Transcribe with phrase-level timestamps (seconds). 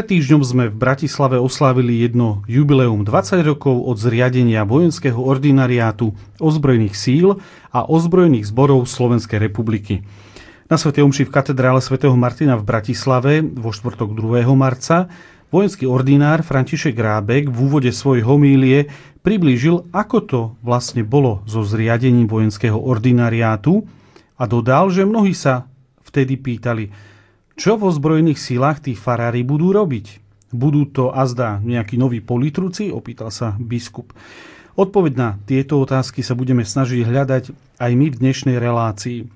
[0.00, 6.96] Pred týždňom sme v Bratislave oslávili jedno jubileum 20 rokov od zriadenia vojenského ordinariátu ozbrojených
[6.96, 7.36] síl
[7.68, 10.00] a ozbrojených zborov Slovenskej republiky.
[10.72, 10.96] Na Sv.
[10.96, 14.48] Omši v katedrále svätého Martina v Bratislave vo štvrtok 2.
[14.56, 15.12] marca
[15.52, 18.88] vojenský ordinár František Rábek v úvode svojej homílie
[19.20, 23.84] priblížil, ako to vlastne bolo so zriadením vojenského ordinariátu
[24.40, 25.68] a dodal, že mnohí sa
[26.08, 26.88] vtedy pýtali,
[27.60, 30.24] čo vo zbrojených sílach tí farári budú robiť?
[30.48, 32.88] Budú to azda nejakí noví politruci?
[32.88, 34.16] Opýtal sa biskup.
[34.80, 37.44] Odpoveď na tieto otázky sa budeme snažiť hľadať
[37.76, 39.28] aj my v dnešnej relácii.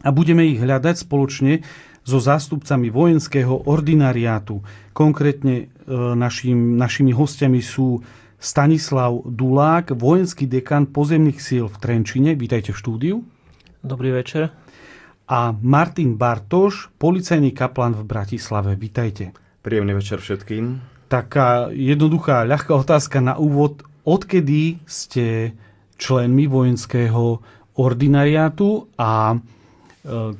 [0.00, 1.60] A budeme ich hľadať spoločne
[2.08, 4.64] so zástupcami vojenského ordinariátu.
[4.96, 8.00] Konkrétne e, našim, našimi hostiami sú
[8.40, 12.32] Stanislav Dulák, vojenský dekan pozemných síl v Trenčine.
[12.32, 13.16] Vítajte v štúdiu.
[13.84, 14.67] Dobrý večer
[15.28, 18.72] a Martin Bartoš, policajný kaplan v Bratislave.
[18.80, 19.36] Vítajte.
[19.60, 20.80] Príjemný večer všetkým.
[21.12, 23.84] Taká jednoduchá, ľahká otázka na úvod.
[24.08, 25.52] Odkedy ste
[26.00, 27.44] členmi vojenského
[27.76, 29.38] ordinariátu a e,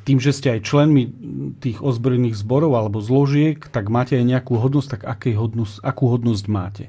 [0.09, 1.13] tým, že ste aj členmi
[1.61, 6.45] tých ozbrojených zborov alebo zložiek, tak máte aj nejakú hodnosť, tak aký hodnosť, akú hodnosť
[6.49, 6.89] máte?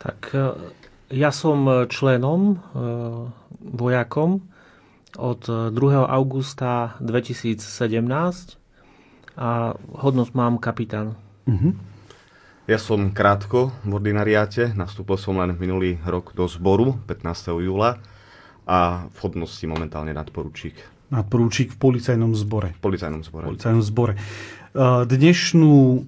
[0.00, 0.56] Tak e,
[1.12, 2.80] ja som členom, e,
[3.60, 4.51] vojakom
[5.16, 5.72] od 2.
[6.06, 7.64] augusta 2017
[9.36, 11.16] a hodnosť mám kapitán.
[11.48, 11.72] Uh-huh.
[12.70, 17.58] Ja som krátko v ordinariáte, nastúpil som len minulý rok do zboru 15.
[17.58, 17.98] júla
[18.62, 20.78] a v hodnosti momentálne nadporučík.
[21.10, 22.72] Nadporučík v policajnom zbore.
[22.78, 23.44] V policajnom zbore.
[23.44, 24.14] V policajnom zbore.
[25.04, 26.06] Dnešnú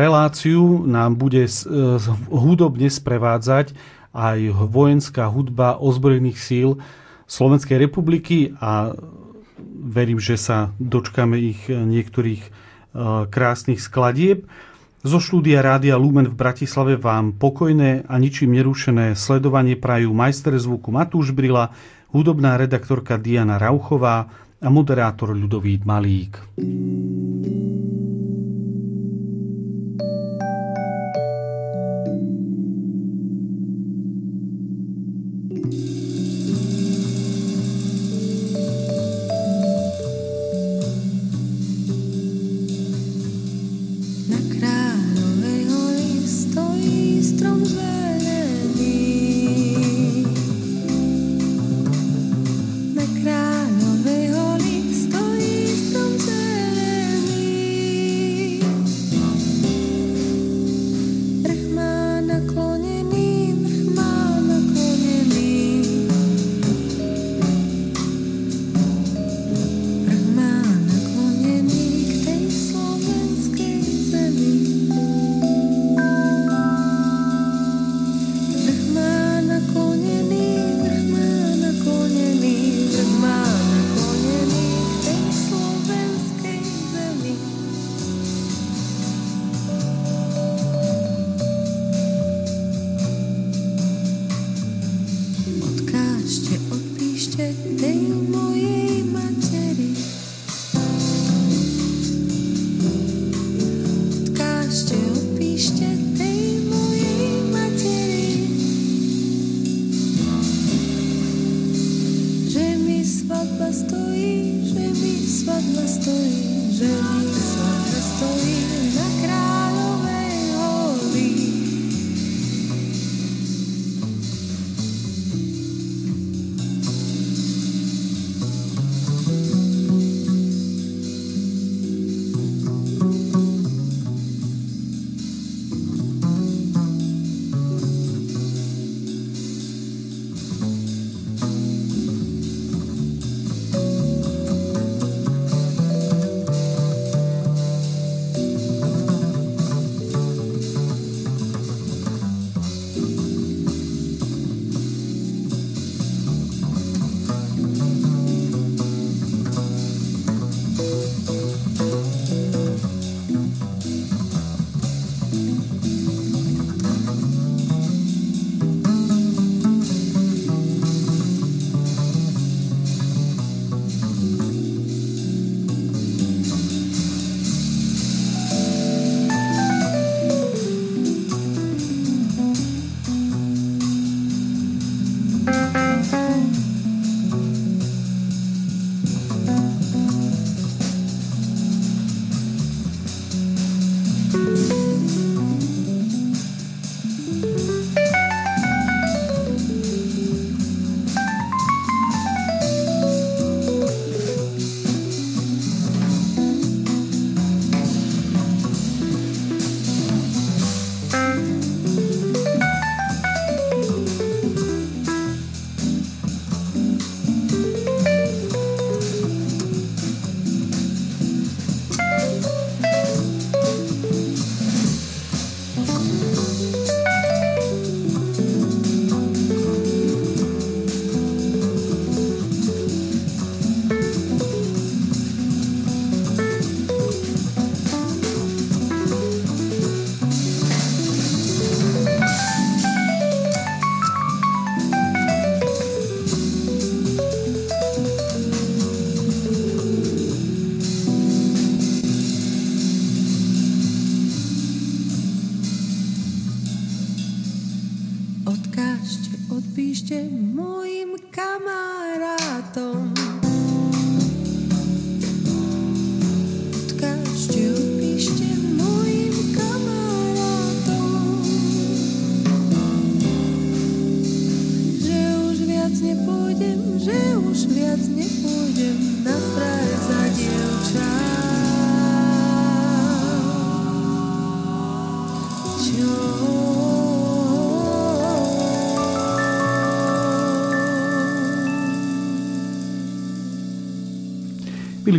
[0.00, 1.44] reláciu nám bude
[2.30, 3.76] hudobne sprevádzať
[4.16, 4.38] aj
[4.72, 6.80] vojenská hudba ozbrojených síl
[7.32, 8.92] Slovenskej republiky a
[9.80, 12.50] verím, že sa dočkame ich niektorých e,
[13.32, 14.44] krásnych skladieb.
[15.00, 20.92] Zo štúdia Rádia Lumen v Bratislave vám pokojné a ničím nerušené sledovanie prajú majster zvuku
[20.92, 21.72] Matúš Brila,
[22.12, 24.28] hudobná redaktorka Diana Rauchová
[24.62, 26.36] a moderátor Ľudovít Malík.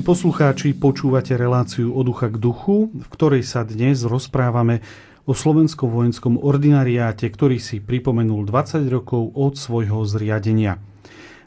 [0.03, 4.83] Poslucháči, počúvate reláciu od ducha k duchu, v ktorej sa dnes rozprávame
[5.23, 10.75] o slovenskom vojenskom ordinariáte, ktorý si pripomenul 20 rokov od svojho zriadenia.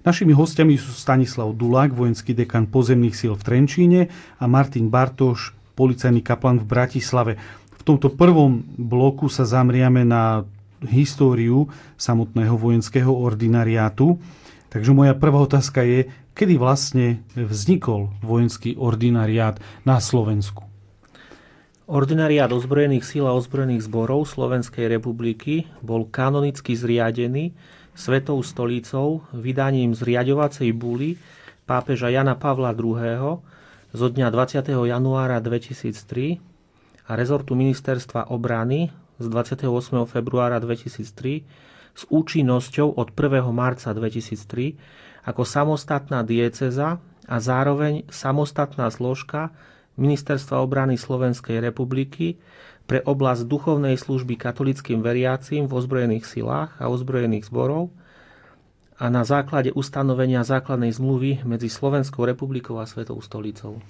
[0.09, 4.01] Našimi hostiami sú Stanislav Dulák, vojenský dekan pozemných síl v Trenčíne
[4.41, 7.33] a Martin Bartoš, policajný kaplan v Bratislave.
[7.77, 10.49] V tomto prvom bloku sa zamriame na
[10.81, 11.69] históriu
[12.01, 14.17] samotného vojenského ordinariátu.
[14.73, 19.57] Takže moja prvá otázka je, kedy vlastne vznikol vojenský ordinariát
[19.89, 20.69] na Slovensku?
[21.89, 27.57] Ordinariát ozbrojených síl a ozbrojených zborov Slovenskej republiky bol kanonicky zriadený
[27.97, 31.17] Svetou stolicou vydaním zriadovacej buly
[31.65, 33.41] pápeža Jana Pavla II.
[33.97, 34.69] zo dňa 20.
[34.69, 36.37] januára 2003
[37.09, 39.65] a rezortu ministerstva obrany z 28.
[40.05, 43.41] februára 2003 s účinnosťou od 1.
[43.57, 49.51] marca 2003 ako samostatná dieceza a zároveň samostatná zložka
[49.99, 52.39] Ministerstva obrany Slovenskej republiky
[52.87, 57.91] pre oblasť duchovnej služby katolickým veriacím v ozbrojených silách a ozbrojených zborov
[58.97, 63.83] a na základe ustanovenia základnej zmluvy medzi Slovenskou republikou a Svetou stolicou.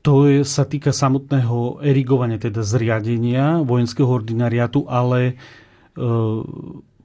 [0.00, 5.34] To je, sa týka samotného erigovania, teda zriadenia vojenského ordinariátu, ale e,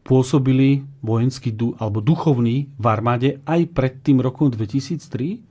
[0.05, 1.49] pôsobili vojenský
[1.81, 5.41] alebo duchovní v armáde aj pred tým rokom 2003?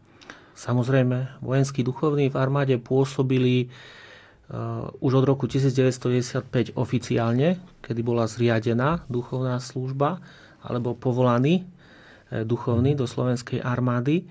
[0.54, 9.02] Samozrejme, vojenskí duchovní v armáde pôsobili uh, už od roku 1995 oficiálne, kedy bola zriadená
[9.10, 10.22] duchovná služba
[10.62, 14.30] alebo povolaný uh, duchovný do slovenskej armády.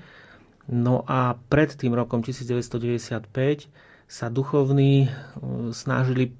[0.72, 3.68] No a pred tým rokom 1995
[4.08, 6.32] sa duchovní uh, snažili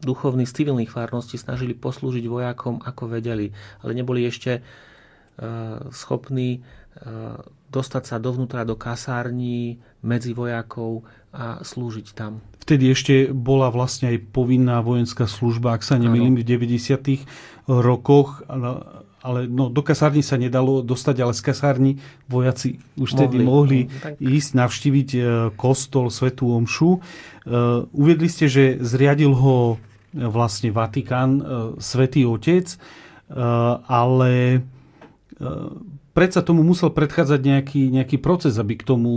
[0.00, 3.50] duchovní z civilných farností snažili poslúžiť vojakom, ako vedeli,
[3.82, 4.62] ale neboli ešte e,
[5.90, 6.60] schopní e,
[7.68, 12.40] dostať sa dovnútra do kasární medzi vojakov a slúžiť tam.
[12.64, 17.24] Vtedy ešte bola vlastne aj povinná vojenská služba, ak sa nemýlim, v 90.
[17.68, 18.44] rokoch,
[19.28, 21.90] ale no, do kasárny sa nedalo dostať, ale z kasárny
[22.32, 24.12] vojaci už mohli, tedy mohli no, tak...
[24.16, 25.20] ísť navštíviť e,
[25.52, 27.04] kostol Svetú Omšu.
[27.92, 29.76] Uviedli ste, že zriadil ho
[30.12, 31.40] vlastne Vatikán,
[31.80, 32.76] Svetý Otec,
[33.88, 34.64] ale
[36.12, 39.12] predsa tomu musel predchádzať nejaký, nejaký proces, aby k tomu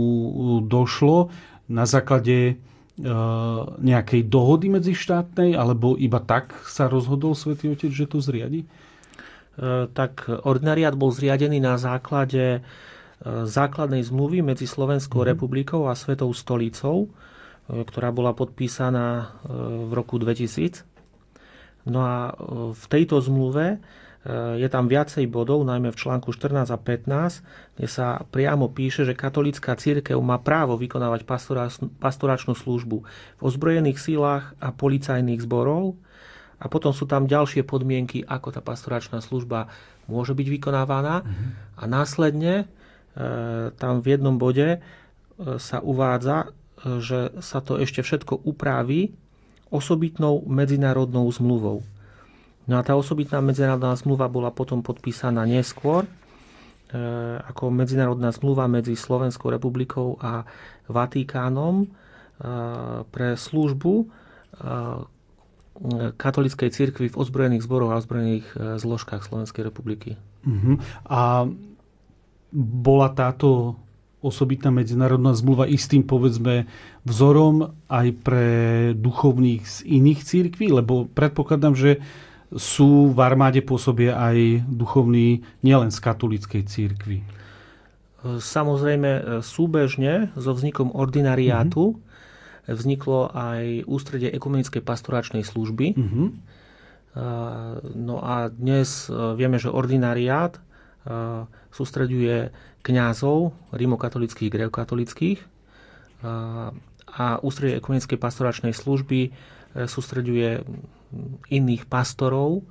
[0.64, 1.28] došlo
[1.68, 2.56] na základe
[3.80, 8.68] nejakej dohody medzi štátnej, alebo iba tak sa rozhodol Svetý Otec, že to zriadi?
[9.92, 12.64] Tak ordinariát bol zriadený na základe
[13.26, 15.28] základnej zmluvy medzi Slovenskou mm.
[15.34, 17.12] republikou a Svetou stolicou,
[17.70, 19.38] ktorá bola podpísaná
[19.86, 20.82] v roku 2000.
[21.86, 22.34] No a
[22.72, 23.78] v tejto zmluve
[24.58, 29.18] je tam viacej bodov, najmä v článku 14 a 15, kde sa priamo píše, že
[29.18, 31.26] katolícka církev má právo vykonávať
[31.98, 35.98] pastoračnú službu v ozbrojených sílach a policajných zborov.
[36.62, 39.66] A potom sú tam ďalšie podmienky, ako tá pastoračná služba
[40.06, 41.26] môže byť vykonávaná.
[41.26, 41.50] Mm-hmm.
[41.74, 42.64] A následne e,
[43.74, 44.78] tam v jednom bode e,
[45.58, 49.10] sa uvádza, e, že sa to ešte všetko upraví
[49.74, 51.82] osobitnou medzinárodnou zmluvou.
[52.70, 56.06] No a tá osobitná medzinárodná zmluva bola potom podpísaná neskôr
[57.48, 60.44] ako medzinárodná zmluva medzi Slovenskou republikou a
[60.92, 61.88] Vatikánom
[63.08, 64.12] pre službu
[65.82, 68.46] e, katolickej cirkvi v ozbrojených zboroch a ozbrojených
[68.78, 70.14] zložkách Slovenskej republiky.
[70.46, 70.78] Uh-huh.
[71.10, 71.50] A
[72.54, 73.74] bola táto
[74.22, 76.70] osobitná medzinárodná zmluva istým, povedzme,
[77.02, 78.48] vzorom aj pre
[78.94, 80.70] duchovných z iných církví?
[80.70, 81.98] Lebo predpokladám, že
[82.52, 87.18] sú v armáde pôsobia aj duchovní nielen z katolíckej církvy.
[88.22, 92.11] Samozrejme, súbežne so vznikom ordinariátu mm-hmm.
[92.66, 95.98] Vzniklo aj ústredie ekumenickej pastoračnej služby.
[95.98, 96.26] Mm-hmm.
[97.92, 100.60] No a dnes e, vieme, že ordinariát e,
[101.68, 102.48] sústreďuje
[102.80, 105.38] kňazov rimokatolických, grekokatolických
[107.12, 109.30] a ústredie ekumenickej pastoračnej služby e,
[109.84, 110.64] sústreďuje
[111.52, 112.64] iných pastorov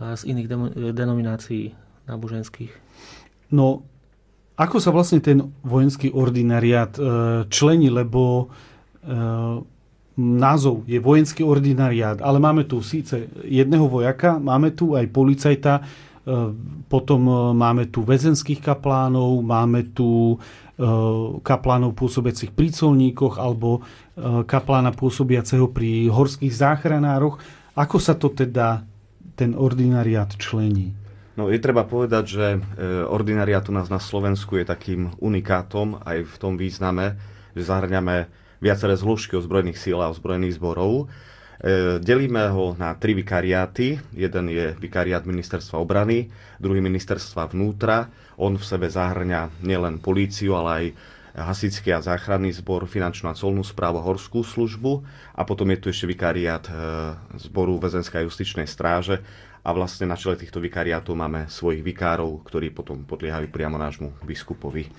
[0.00, 0.48] z iných
[0.90, 1.76] denominácií
[2.08, 2.72] náboženských.
[3.54, 3.86] No,
[4.54, 7.02] ako sa vlastne ten vojenský ordinariát e,
[7.50, 8.73] člení, lebo e,
[10.14, 15.82] názov je vojenský ordinariát, ale máme tu síce jedného vojaka, máme tu aj policajta,
[16.88, 17.20] potom
[17.52, 20.40] máme tu väzenských kaplánov, máme tu
[21.44, 23.84] kaplánov pôsobiacich pri colníkoch alebo
[24.48, 27.38] kaplána pôsobiaceho pri horských záchranároch.
[27.74, 28.86] Ako sa to teda
[29.34, 30.94] ten ordinariát člení?
[31.34, 32.58] No je treba povedať, že e,
[33.10, 37.18] ordinariát u nás na Slovensku je takým unikátom aj v tom význame,
[37.58, 38.30] že zahrňame
[38.64, 41.12] viaceré zložky ozbrojených síl a ozbrojených zborov.
[41.60, 44.00] E, delíme ho na tri vikariáty.
[44.16, 48.08] Jeden je vikariát ministerstva obrany, druhý ministerstva vnútra.
[48.40, 50.86] On v sebe zahrňa nielen políciu, ale aj
[51.34, 55.02] hasický a záchranný zbor, finančnú a colnú správu, horskú službu
[55.34, 56.72] a potom je tu ešte vikariát e,
[57.42, 59.20] zboru väzenskej a justičnej stráže
[59.64, 64.92] a vlastne na čele týchto vikariátov máme svojich vikárov, ktorí potom podliehajú priamo nášmu biskupovi.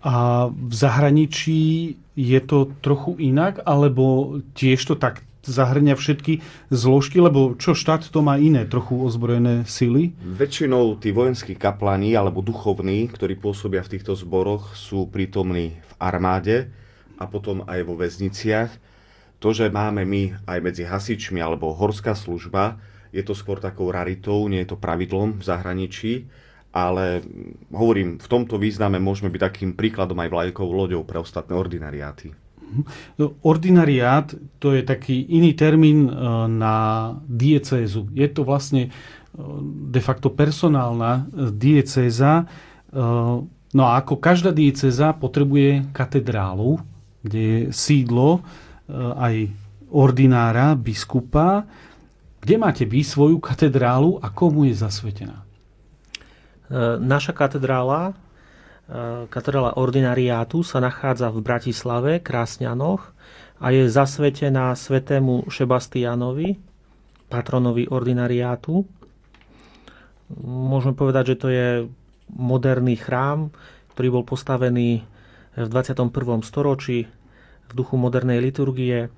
[0.00, 7.56] A v zahraničí je to trochu inak, alebo tiež to tak zahrňa všetky zložky, lebo
[7.56, 10.12] čo štát to má iné, trochu ozbrojené sily?
[10.20, 16.68] Väčšinou tí vojenskí kaplani alebo duchovní, ktorí pôsobia v týchto zboroch, sú prítomní v armáde
[17.16, 18.70] a potom aj vo väzniciach.
[19.40, 22.76] To, že máme my aj medzi hasičmi alebo horská služba,
[23.10, 26.12] je to skôr takou raritou, nie je to pravidlom v zahraničí,
[26.70, 27.26] ale
[27.74, 32.30] hovorím, v tomto význame môžeme byť takým príkladom aj vlajkovou loďou pre ostatné ordinariáty.
[33.18, 34.30] No, ordinariát
[34.62, 36.12] to je taký iný termín e,
[36.46, 36.76] na
[37.26, 38.06] diecézu.
[38.14, 38.90] Je to vlastne e,
[39.90, 42.46] de facto personálna e, diecéza.
[43.70, 46.82] No a ako každá diecéza potrebuje katedrálu,
[47.22, 48.42] kde je sídlo
[49.14, 49.46] aj
[49.94, 51.70] ordinára, biskupa.
[52.42, 55.46] Kde máte vy svoju katedrálu a komu je zasvetená?
[57.00, 58.14] Naša katedrála
[59.30, 63.14] katedrála ordinariátu sa nachádza v Bratislave, Krásňanoch
[63.62, 66.58] a je zasvetená svetému Šebastianovi,
[67.30, 68.82] patronovi ordinariátu.
[70.42, 71.68] Môžeme povedať, že to je
[72.30, 73.54] moderný chrám,
[73.94, 75.06] ktorý bol postavený
[75.54, 76.10] v 21.
[76.42, 77.06] storočí
[77.66, 79.10] v duchu modernej liturgie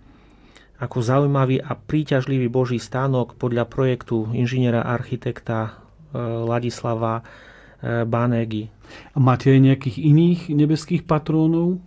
[0.81, 5.82] ako zaujímavý a príťažlivý boží stánok podľa projektu inžiniera architekta
[6.21, 7.23] Ladislava e,
[8.05, 8.69] Banégy.
[9.17, 11.81] A máte aj nejakých iných nebeských patrónov?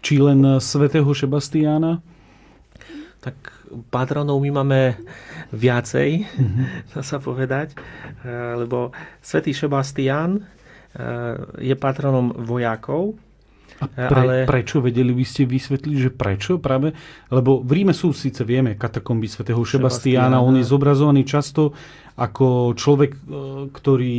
[0.00, 2.00] Či len svätého Šebastiána?
[3.20, 3.36] Tak
[3.90, 4.80] patronov my máme
[5.50, 6.66] viacej, mm-hmm.
[6.94, 7.74] dá sa povedať,
[8.22, 10.46] eh, lebo svätý Šebastián
[11.60, 13.20] je patronom vojakov,
[13.76, 14.34] a pre, ale...
[14.48, 14.80] prečo?
[14.80, 16.56] Vedeli by ste vysvetliť, že prečo?
[16.56, 16.96] Práve,
[17.28, 21.76] lebo v Ríme sú síce, vieme, katakomby svätého Šebastiána, on je zobrazovaný často
[22.16, 23.20] ako človek, e,
[23.68, 24.16] ktorý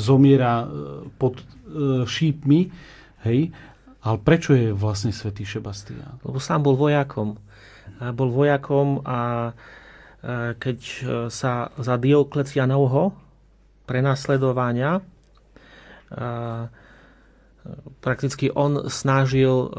[0.00, 0.66] zomiera e,
[1.12, 1.44] pod e,
[2.08, 2.60] šípmi,
[3.28, 3.52] hej,
[4.04, 6.20] ale prečo je vlastne svätý Šebastián?
[6.24, 7.40] Lebo sám bol vojakom.
[8.12, 9.52] Bol vojakom a
[10.60, 10.78] keď
[11.32, 13.16] sa za Dioklecianovho
[13.88, 15.00] prenasledovania
[18.04, 19.72] prakticky on snažil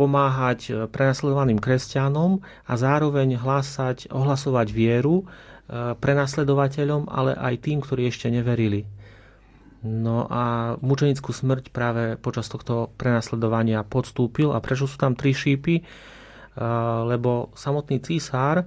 [0.00, 5.28] pomáhať prenasledovaným kresťanom a zároveň hlásať, ohlasovať vieru
[5.72, 8.88] prenasledovateľom, ale aj tým, ktorí ešte neverili.
[9.84, 14.50] No a mučenickú smrť práve počas tohto prenasledovania podstúpil.
[14.50, 15.86] A prečo sú tam tri šípy?
[17.06, 18.66] Lebo samotný císár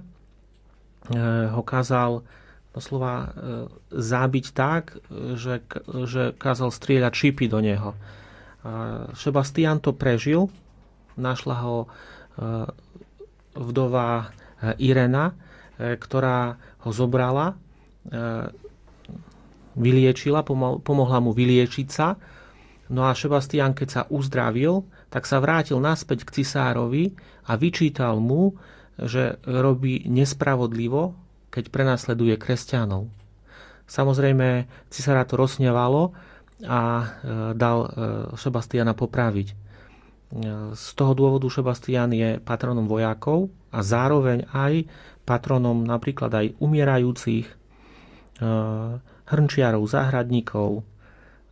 [1.52, 2.24] ho kázal
[2.72, 3.26] doslova e,
[3.92, 4.96] zábiť tak,
[5.36, 5.60] že,
[6.08, 7.92] že kázal strieľať šípy do neho.
[9.12, 10.46] Sebastian to prežil,
[11.18, 11.90] našla ho
[13.58, 14.30] vdova
[14.78, 15.34] Irena,
[15.74, 17.56] ktorá ho zobrala, e,
[19.72, 20.44] vyliečila,
[20.82, 22.18] pomohla mu vyliečiť sa.
[22.92, 27.16] No a Sebastian, keď sa uzdravil, tak sa vrátil naspäť k cisárovi
[27.48, 28.58] a vyčítal mu,
[29.00, 31.16] že robí nespravodlivo,
[31.48, 33.08] keď prenasleduje kresťanov.
[33.88, 36.12] Samozrejme, cisára to rozhnevalo
[36.64, 37.04] a e,
[37.56, 37.88] dal e,
[38.36, 39.62] Sebastiana popraviť.
[40.72, 44.88] Z toho dôvodu Sebastian je patronom vojakov a zároveň aj
[45.22, 47.54] patronom napríklad aj umierajúcich, e,
[49.28, 50.82] hrnčiarov, záhradníkov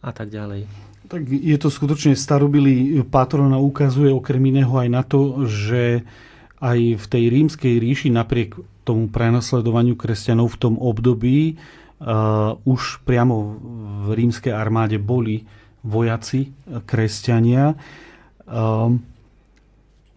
[0.02, 0.66] a tak ďalej.
[1.10, 6.06] Tak je to skutočne starobilý patron a ukazuje okrem iného aj na to, že
[6.60, 8.54] aj v tej rímskej ríši napriek
[8.86, 13.36] tomu prenasledovaniu kresťanov v tom období uh, už priamo
[14.06, 15.48] v rímskej armáde boli
[15.80, 16.52] vojaci,
[16.84, 17.72] kresťania.
[18.44, 19.09] Um,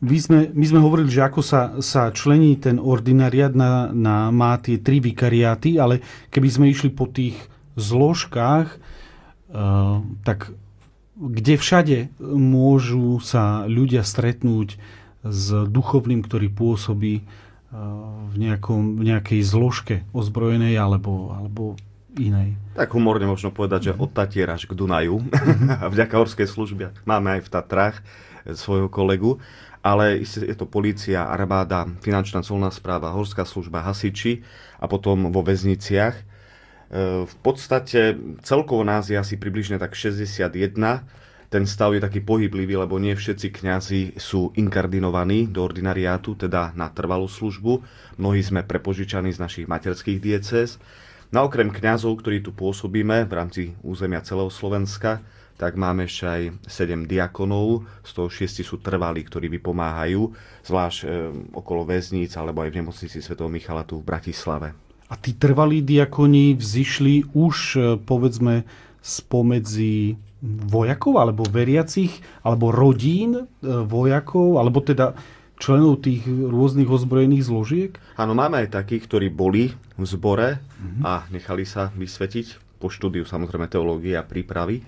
[0.04, 4.60] my sme, my sme hovorili, že ako sa, sa člení ten ordinariat na, na, má
[4.60, 7.40] tie tri vikariáty, ale keby sme išli po tých
[7.80, 8.68] zložkách,
[10.28, 10.54] tak
[11.14, 14.82] kde všade môžu sa ľudia stretnúť
[15.24, 17.24] s duchovným, ktorý pôsobí
[18.34, 21.80] v, nejakom, v nejakej zložke ozbrojenej alebo, alebo
[22.18, 22.54] inej.
[22.78, 25.26] Tak humorne možno povedať, že od Tatiera až k Dunaju.
[25.82, 27.98] a vďaka horskej službe máme aj v Tatrách
[28.52, 29.42] svojho kolegu.
[29.84, 34.40] Ale je to polícia, armáda, finančná colná správa, horská služba, hasiči
[34.80, 36.16] a potom vo väzniciach.
[36.16, 36.24] E,
[37.28, 38.16] v podstate
[38.48, 40.48] celkovo nás je asi približne tak 61
[41.54, 46.90] ten stav je taký pohyblivý, lebo nie všetci kňazi sú inkardinovaní do ordinariátu, teda na
[46.90, 47.78] trvalú službu.
[48.18, 50.82] Mnohí sme prepožičaní z našich materských diecéz.
[51.30, 55.22] No okrem kňazov, ktorí tu pôsobíme v rámci územia celého Slovenska,
[55.64, 60.36] tak máme ešte aj 7 diakonov, z toho 6 sú trvalí, ktorí vypomáhajú,
[60.68, 63.40] zvlášť e, okolo väzníc alebo aj v nemocnici Sv.
[63.48, 64.76] Michala tu v Bratislave.
[65.08, 68.68] A tí trvalí diakoni vzýšli už, e, povedzme,
[69.00, 72.12] spomedzi vojakov alebo veriacich,
[72.44, 75.16] alebo rodín e, vojakov, alebo teda
[75.64, 77.92] členov tých rôznych ozbrojených zložiek?
[78.20, 81.02] Áno, máme aj takých, ktorí boli v zbore mm-hmm.
[81.08, 84.84] a nechali sa vysvetiť po štúdiu samozrejme teológie a prípravy,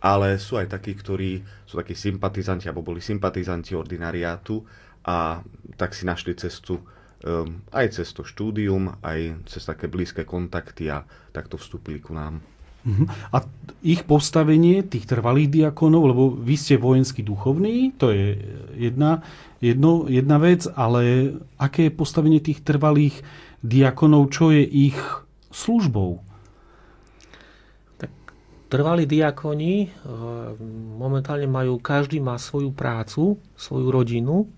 [0.00, 4.60] ale sú aj takí, ktorí sú takí sympatizanti alebo boli sympatizanti ordinariátu
[5.06, 5.40] a
[5.78, 6.78] tak si našli cestu
[7.24, 12.42] um, aj cez to štúdium, aj cez také blízke kontakty a takto vstúpili ku nám.
[12.86, 13.34] Mhm.
[13.34, 13.42] A
[13.82, 18.38] ich postavenie, tých trvalých diakonov, lebo vy ste vojenský duchovný, to je
[18.78, 19.26] jedna,
[19.58, 23.26] jedno, jedna vec, ale aké je postavenie tých trvalých
[23.66, 24.98] diakonov, čo je ich
[25.50, 26.22] službou?
[28.76, 29.90] Trvalí diakoni eh,
[31.00, 34.52] momentálne majú, každý má svoju prácu, svoju rodinu,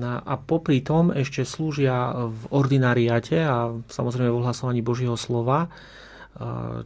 [0.00, 5.68] a popri tom ešte slúžia v ordinariate a samozrejme v ohlasovaní Božieho slova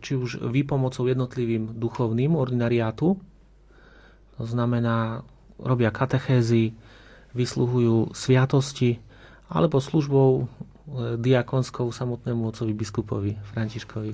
[0.02, 3.14] či už výpomocou jednotlivým duchovným ordinariátu,
[4.36, 5.22] to znamená,
[5.56, 6.76] robia katechézy,
[7.32, 9.00] vysluhujú sviatosti,
[9.46, 10.44] alebo službou e,
[11.16, 14.12] diakonskou samotnému otcovi biskupovi Františkovi.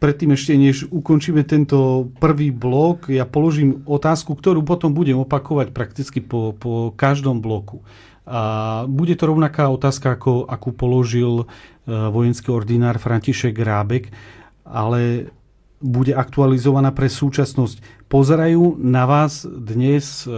[0.00, 6.24] Predtým ešte, než ukončíme tento prvý blok, ja položím otázku, ktorú potom budem opakovať prakticky
[6.24, 7.84] po, po každom bloku.
[8.24, 11.46] A bude to rovnaká otázka, ako, akú položil e,
[11.92, 14.08] vojenský ordinár František Rábek,
[14.64, 15.28] ale
[15.84, 18.08] bude aktualizovaná pre súčasnosť.
[18.08, 20.32] Pozerajú na vás dnes e,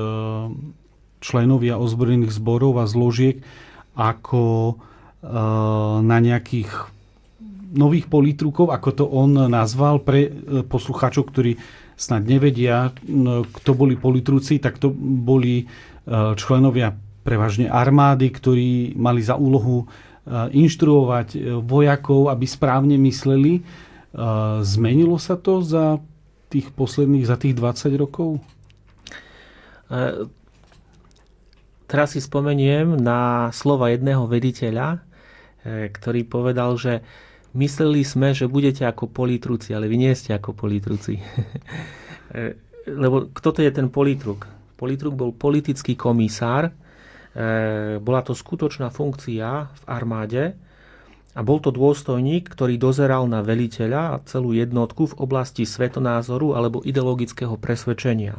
[1.22, 3.46] členovia ozbrojených zborov a zložiek
[3.94, 4.74] ako e,
[6.02, 6.91] na nejakých
[7.72, 10.28] nových politrukov, ako to on nazval pre
[10.68, 11.56] poslucháčov, ktorí
[11.96, 12.92] snad nevedia,
[13.48, 15.64] kto boli politruci, tak to boli
[16.36, 19.86] členovia prevažne armády, ktorí mali za úlohu e,
[20.58, 23.58] inštruovať e, vojakov, aby správne mysleli.
[23.58, 23.62] E,
[24.66, 26.02] zmenilo sa to za
[26.50, 28.36] tých posledných, za tých 20 rokov?
[31.84, 35.04] Teraz si spomeniem na slova jedného vediteľa,
[35.68, 37.04] ktorý povedal, že
[37.54, 41.20] mysleli sme, že budete ako politruci, ale vy nie ste ako politruci.
[43.04, 44.48] Lebo kto to je ten politruk?
[44.74, 46.74] Politruk bol politický komisár,
[47.32, 50.52] E, bola to skutočná funkcia v armáde
[51.32, 56.84] a bol to dôstojník, ktorý dozeral na veliteľa a celú jednotku v oblasti svetonázoru alebo
[56.84, 58.36] ideologického presvedčenia.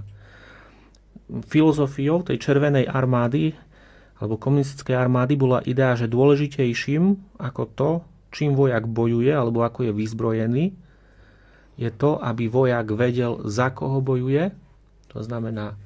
[1.49, 3.57] Filozofiou tej červenej armády
[4.21, 7.91] alebo komunistickej armády bola idea, že dôležitejším ako to,
[8.33, 10.65] čím vojak bojuje alebo ako je vyzbrojený,
[11.77, 14.53] je to, aby vojak vedel, za koho bojuje,
[15.09, 15.77] to znamená,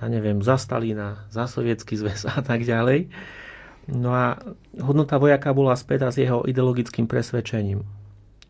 [0.00, 3.08] ja neviem, za Stalina, za Sovietský zväz a tak ďalej.
[3.90, 4.38] No a
[4.78, 7.84] hodnota vojaka bola späť s jeho ideologickým presvedčením.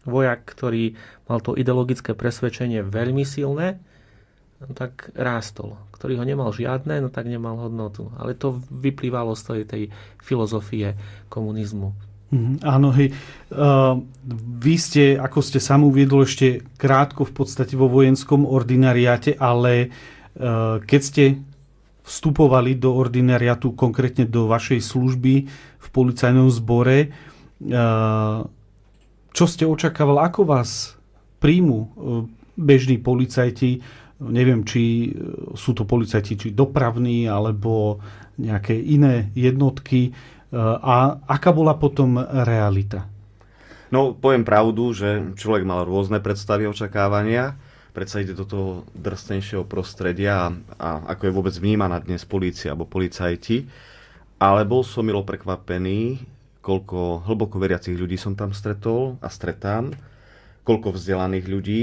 [0.05, 0.99] Vojak, ktorý
[1.31, 3.79] mal to ideologické presvedčenie veľmi silné,
[4.61, 5.77] no tak rástol.
[5.95, 8.13] Ktorý ho nemal žiadne, no tak nemal hodnotu.
[8.17, 9.83] Ale to vyplývalo z tej, tej
[10.21, 10.97] filozofie
[11.33, 12.10] komunizmu.
[12.31, 13.11] Mm, áno, hej.
[13.51, 13.99] Uh,
[14.63, 19.91] vy ste, ako ste sám uviedol, ešte krátko v podstate vo vojenskom ordinariáte, ale
[20.41, 21.25] Eh, keď ste
[22.07, 25.35] vstupovali do ordinariatu, konkrétne do vašej služby
[25.79, 28.41] v policajnom zbore, eh,
[29.31, 30.95] čo ste očakával, ako vás
[31.39, 31.79] príjmu
[32.59, 33.81] bežní policajti,
[34.21, 35.15] neviem, či
[35.57, 38.03] sú to policajti, či dopravní, alebo
[38.37, 40.13] nejaké iné jednotky,
[40.59, 43.07] a aká bola potom realita?
[43.91, 47.59] No, poviem pravdu, že človek mal rôzne predstavy očakávania
[47.91, 52.87] predsa ide do toho drstnejšieho prostredia a, a ako je vôbec vnímaná dnes polícia alebo
[52.87, 53.67] policajti.
[54.41, 56.23] Ale bol som milo prekvapený,
[56.65, 59.93] koľko hlboko veriacich ľudí som tam stretol a stretám,
[60.65, 61.81] koľko vzdelaných ľudí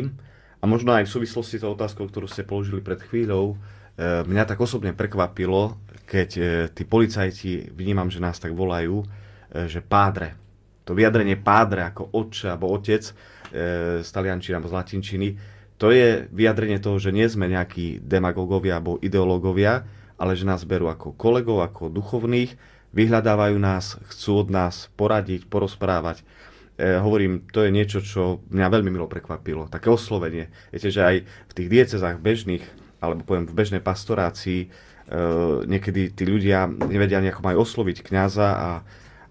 [0.58, 4.58] A možno aj v súvislosti s otázkou, ktorú ste položili pred chvíľou, e, mňa tak
[4.58, 6.41] osobne prekvapilo, keď e,
[6.72, 10.39] tí policajti, vnímam, že nás tak volajú, e, že pádre.
[10.88, 13.04] To vyjadrenie pádre ako otče alebo otec
[13.98, 15.28] z taliančiny alebo z latinčiny,
[15.78, 19.86] to je vyjadrenie toho, že nie sme nejakí demagógovia alebo ideológovia,
[20.17, 22.58] ale že nás berú ako kolegov, ako duchovných,
[22.98, 26.26] vyhľadávajú nás, chcú od nás poradiť, porozprávať
[26.78, 29.70] e, hovorím, to je niečo, čo mňa veľmi milo prekvapilo.
[29.70, 30.50] Také oslovenie.
[30.74, 32.63] Viete, že aj v tých diecezách bežných,
[32.98, 34.67] alebo poviem v bežnej pastorácii, e,
[35.67, 38.72] niekedy tí ľudia nevedia nejako majú osloviť kňaza a,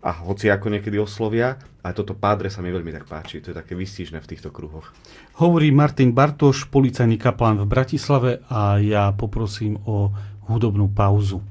[0.01, 3.45] a hoci ako niekedy oslovia, ale toto pádre sa mi veľmi tak páči.
[3.45, 4.91] To je také vystížne v týchto kruhoch.
[5.37, 10.13] Hovorí Martin Bartoš, policajný kaplán v Bratislave a ja poprosím o
[10.49, 11.45] hudobnú pauzu.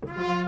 [0.00, 0.39] Milí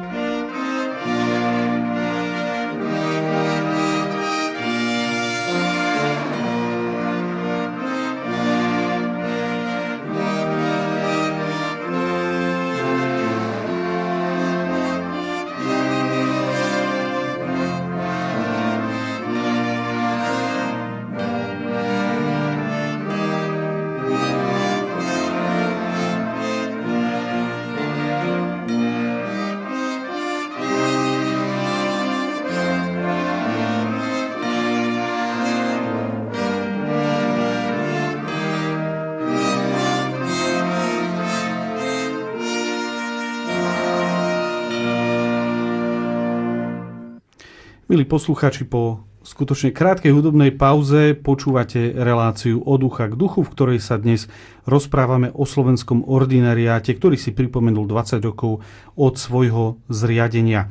[48.13, 53.97] posluchači, po skutočne krátkej hudobnej pauze počúvate reláciu od ducha k duchu, v ktorej sa
[53.97, 54.29] dnes
[54.69, 58.61] rozprávame o slovenskom ordinariáte, ktorý si pripomenul 20 rokov
[59.01, 60.69] od svojho zriadenia.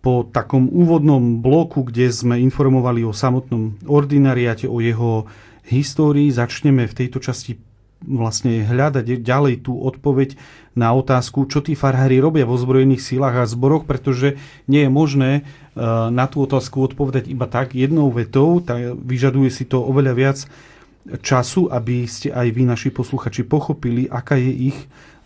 [0.00, 5.28] Po takom úvodnom bloku, kde sme informovali o samotnom ordinariáte, o jeho
[5.68, 7.60] histórii, začneme v tejto časti
[8.06, 10.36] vlastne hľadať ďalej tú odpoveď
[10.72, 15.30] na otázku, čo tí farhári robia vo zbrojených sílach a zboroch, pretože nie je možné
[15.36, 15.42] e,
[16.08, 20.38] na tú otázku odpovedať iba tak jednou vetou, tak vyžaduje si to oveľa viac
[21.20, 24.78] času, aby ste aj vy, naši posluchači, pochopili, aká je ich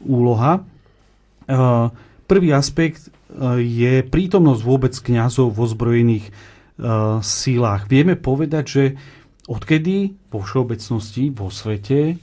[0.02, 0.58] úloha.
[0.58, 1.60] E,
[2.26, 3.10] prvý aspekt e,
[3.62, 6.28] je prítomnosť vôbec kňazov vo zbrojených
[7.24, 7.88] sílách.
[7.88, 8.84] Vieme povedať, že
[9.48, 12.20] odkedy vo všeobecnosti, vo svete,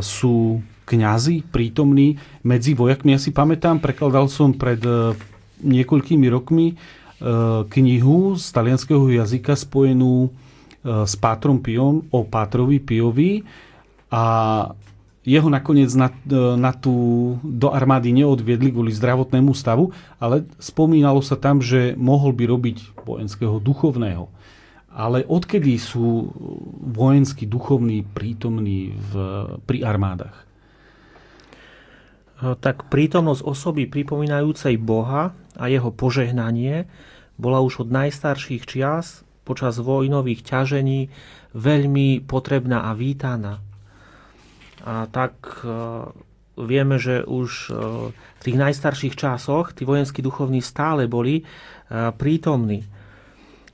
[0.00, 3.12] sú kňazi prítomní medzi vojakmi.
[3.12, 5.12] Ja si pamätám, prekladal som pred e,
[5.60, 6.74] niekoľkými rokmi e,
[7.68, 10.32] knihu z talianského jazyka spojenú
[10.88, 13.42] s Pátrom Piom o Pátrovi Piovi
[14.08, 14.24] a
[15.28, 16.08] jeho nakoniec na,
[16.56, 22.44] na tú, do armády neodviedli kvôli zdravotnému stavu, ale spomínalo sa tam, že mohol by
[22.48, 24.32] robiť vojenského duchovného.
[24.88, 26.32] Ale odkedy sú
[26.92, 29.12] vojenskí duchovní prítomní v,
[29.68, 30.48] pri armádach?
[32.38, 36.86] Tak prítomnosť osoby pripomínajúcej Boha a jeho požehnanie
[37.34, 41.08] bola už od najstarších čias počas vojnových ťažení
[41.56, 43.64] veľmi potrebná a vítaná.
[44.84, 45.68] A tak e,
[46.60, 47.70] vieme, že už e,
[48.12, 51.44] v tých najstarších časoch tí vojenskí duchovní stále boli e,
[52.12, 52.84] prítomní.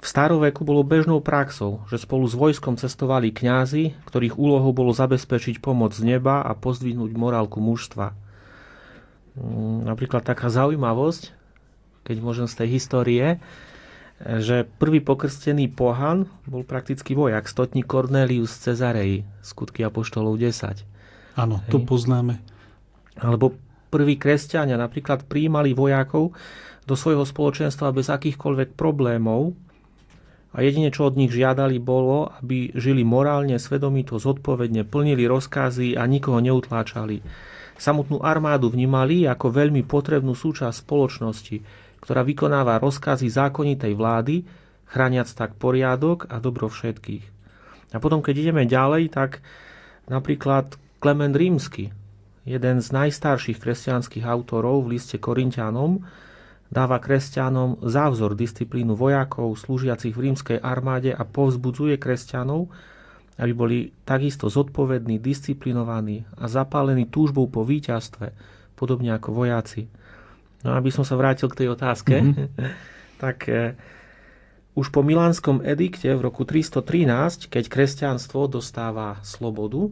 [0.04, 5.64] V staroveku bolo bežnou praxou, že spolu s vojskom cestovali kňazi, ktorých úlohou bolo zabezpečiť
[5.64, 8.12] pomoc z neba a pozdvihnúť morálku mužstva.
[9.40, 11.32] Mm, napríklad taká zaujímavosť,
[12.04, 13.24] keď môžem z tej histórie,
[14.20, 20.84] že prvý pokrstený pohan bol prakticky vojak, stotník Cornelius Cezarej, skutky Apoštolov 10.
[21.40, 22.44] Áno, to poznáme.
[23.16, 23.56] Alebo
[23.88, 26.36] prví kresťania napríklad prijímali vojakov
[26.84, 29.56] do svojho spoločenstva bez akýchkoľvek problémov,
[30.54, 36.06] a jedine, čo od nich žiadali, bolo, aby žili morálne, svedomito, zodpovedne, plnili rozkazy a
[36.06, 37.26] nikoho neutláčali.
[37.74, 41.56] Samotnú armádu vnímali ako veľmi potrebnú súčasť spoločnosti,
[41.98, 44.46] ktorá vykonáva rozkazy zákonitej vlády,
[44.86, 47.24] chrániac tak poriadok a dobro všetkých.
[47.90, 49.42] A potom, keď ideme ďalej, tak
[50.06, 51.90] napríklad Klement Rímsky,
[52.46, 56.06] jeden z najstarších kresťanských autorov v liste Korintianom,
[56.74, 62.66] dáva kresťanom závzor disciplínu vojakov slúžiacich v rímskej armáde a povzbudzuje kresťanov,
[63.38, 68.34] aby boli takisto zodpovední, disciplinovaní a zapálení túžbou po víťazstve,
[68.74, 69.86] podobne ako vojaci.
[70.66, 72.46] No aby som sa vrátil k tej otázke, mm-hmm.
[73.22, 73.78] tak e,
[74.74, 79.90] už po Milánskom edikte v roku 313, keď kresťanstvo dostáva slobodu, e,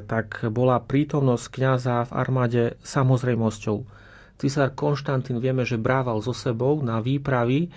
[0.00, 3.95] tak bola prítomnosť kňaza v armáde samozrejmosťou
[4.36, 7.68] Cisár Konštantín vieme, že brával so sebou na výpravy e,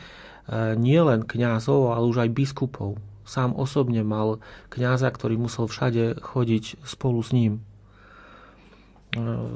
[0.76, 3.00] nielen kňazov, ale už aj biskupov.
[3.24, 4.44] sám osobne mal
[4.74, 7.54] kňaza, ktorý musel všade chodiť spolu s ním.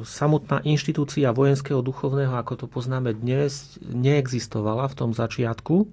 [0.02, 5.86] Samotná inštitúcia vojenského duchovného, ako to poznáme dnes, neexistovala v tom začiatku.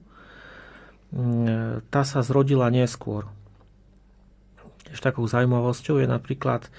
[1.92, 3.28] Tá sa zrodila neskôr.
[4.88, 6.70] Ešte takou zaujímavosťou je napríklad e,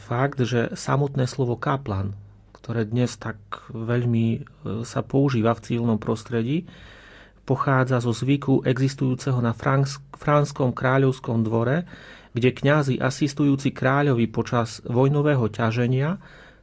[0.00, 2.18] fakt, že samotné slovo kaplan,
[2.62, 3.36] ktoré dnes tak
[3.74, 4.40] veľmi e,
[4.86, 6.62] sa používa v civilnom prostredí,
[7.42, 9.50] pochádza zo zvyku existujúceho na
[10.14, 11.82] franskom kráľovskom dvore,
[12.32, 16.22] kde kňazi asistujúci kráľovi počas vojnového ťaženia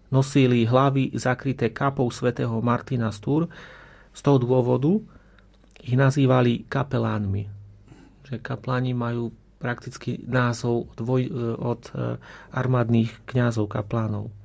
[0.10, 3.52] nosili hlavy zakryté kapou svätého Martina Stúr.
[4.16, 5.04] Z toho dôvodu
[5.84, 7.44] ich nazývali kapelánmi.
[8.26, 11.28] Že kapláni majú prakticky názov e,
[11.60, 12.16] od e,
[12.56, 14.39] armádnych kňazov, kaplánov.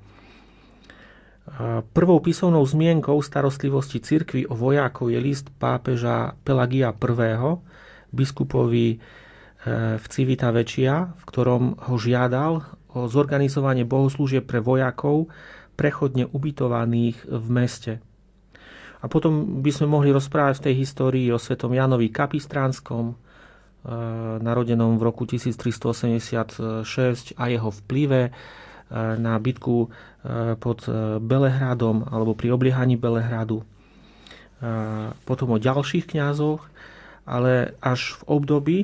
[1.95, 7.31] Prvou písomnou zmienkou starostlivosti cirkvy o vojákov je list pápeža Pelagia I.
[8.11, 8.97] biskupovi e,
[9.95, 12.59] v Civita Večia, v ktorom ho žiadal
[12.91, 15.31] o zorganizovanie bohoslúžie pre vojakov
[15.79, 17.93] prechodne ubytovaných v meste.
[18.99, 23.15] A potom by sme mohli rozprávať v tej histórii o svetom Janovi Kapistránskom,
[23.85, 23.93] Eh,
[24.41, 28.33] narodenom v roku 1386 a jeho vplyve
[28.95, 30.87] na bitku eh, pod
[31.21, 33.67] Belehradom alebo pri obliehaní Belehradu.
[35.29, 36.63] Potom o ďalších kňazoch,
[37.29, 38.79] ale až v období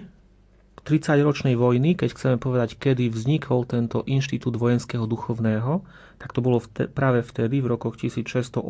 [0.85, 5.85] 30-ročnej vojny, keď chceme povedať, kedy vznikol tento inštitút vojenského duchovného,
[6.21, 8.61] tak to bolo vte, práve vtedy, v rokoch 1618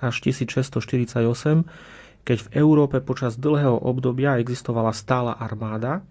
[0.00, 1.64] až 1648,
[2.24, 6.04] keď v Európe počas dlhého obdobia existovala stála armáda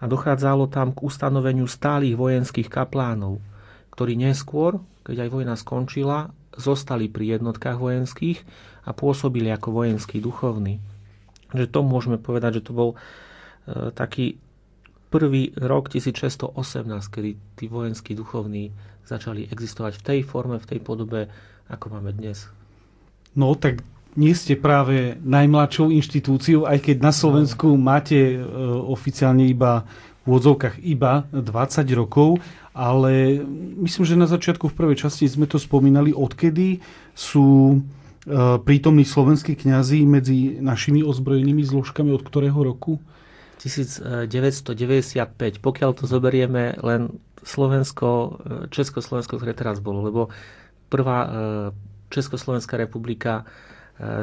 [0.00, 3.38] a dochádzalo tam k ustanoveniu stálych vojenských kaplánov,
[3.92, 8.38] ktorí neskôr, keď aj vojna skončila, zostali pri jednotkách vojenských
[8.88, 10.80] a pôsobili ako vojenskí duchovní.
[11.52, 12.96] Že to môžeme povedať, že to bol e,
[13.92, 14.40] taký
[15.10, 16.56] prvý rok 1618,
[17.10, 18.72] kedy tí vojenskí duchovní
[19.04, 21.26] začali existovať v tej forme, v tej podobe,
[21.66, 22.46] ako máme dnes.
[23.34, 23.82] No tak
[24.18, 28.38] nie ste práve najmladšou inštitúciou, aj keď na Slovensku máte e,
[28.90, 29.86] oficiálne iba
[30.26, 32.42] v úvodzovkách iba 20 rokov,
[32.74, 33.38] ale
[33.80, 36.82] myslím, že na začiatku v prvej časti sme to spomínali, odkedy
[37.14, 37.78] sú e,
[38.66, 42.98] prítomní slovenskí kňazi medzi našimi ozbrojenými zložkami, od ktorého roku?
[43.60, 47.14] 1995, pokiaľ to zoberieme len
[47.46, 48.28] Slovensko, e,
[48.74, 50.22] Československo, ktoré teraz bolo, lebo
[50.90, 51.30] prvá
[52.10, 53.46] Československá republika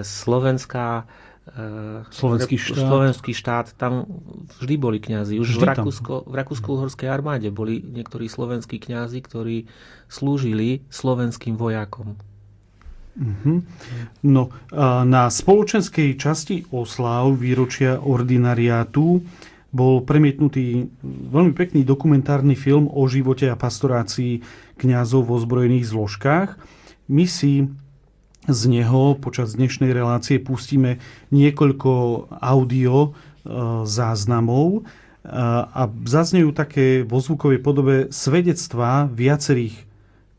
[0.02, 1.06] Slovenská
[1.46, 2.82] e, Slovenský štát.
[2.82, 4.10] Slovenský štát, tam
[4.58, 5.38] vždy boli kňazi.
[5.38, 9.70] Už vždy v, Rakúsko, v Rakúsko-Uhorskej armáde boli niektorí slovenskí kňazi, ktorí
[10.10, 12.18] slúžili slovenským vojakom.
[13.18, 13.66] Uh-huh.
[14.22, 14.54] No,
[15.10, 19.26] na spoločenskej časti osláv výročia ordinariátu
[19.74, 24.46] bol premietnutý veľmi pekný dokumentárny film o živote a pastorácii
[24.78, 26.50] kňazov v ozbrojených zložkách.
[27.10, 27.66] My si
[28.48, 31.04] z neho počas dnešnej relácie pustíme
[31.36, 31.92] niekoľko
[32.40, 33.10] audio e,
[33.84, 34.82] záznamov e,
[35.68, 39.84] a zaznejú také vo zvukovej podobe svedectvá viacerých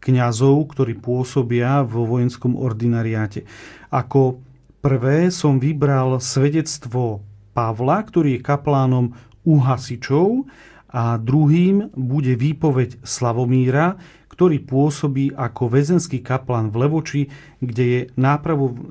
[0.00, 3.44] kňazov, ktorí pôsobia vo vojenskom ordinariáte.
[3.92, 4.40] Ako
[4.80, 7.20] prvé som vybral svedectvo
[7.52, 9.12] Pavla, ktorý je kaplánom
[9.44, 10.48] u hasičov
[10.88, 14.00] a druhým bude výpoveď Slavomíra,
[14.32, 17.22] ktorý pôsobí ako väzenský kaplan v Levoči,
[17.58, 18.00] kde je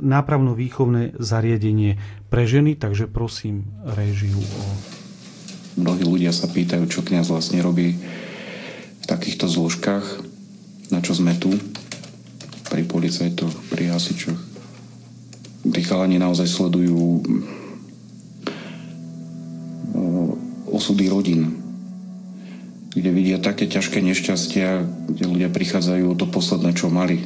[0.03, 1.95] nápravno-výchovné zariadenie
[2.27, 3.63] pre ženy, takže prosím
[3.95, 4.63] režiu o...
[5.77, 7.95] Mnohí ľudia sa pýtajú, čo kniaz vlastne robí
[8.97, 10.03] v takýchto zložkách,
[10.91, 11.55] na čo sme tu,
[12.67, 14.41] pri policajtoch, pri hasičoch.
[15.67, 17.23] Tí chalani naozaj sledujú
[20.67, 21.66] osudy rodín,
[22.97, 24.81] kde vidia také ťažké nešťastia,
[25.13, 27.21] kde ľudia prichádzajú o to posledné, čo mali.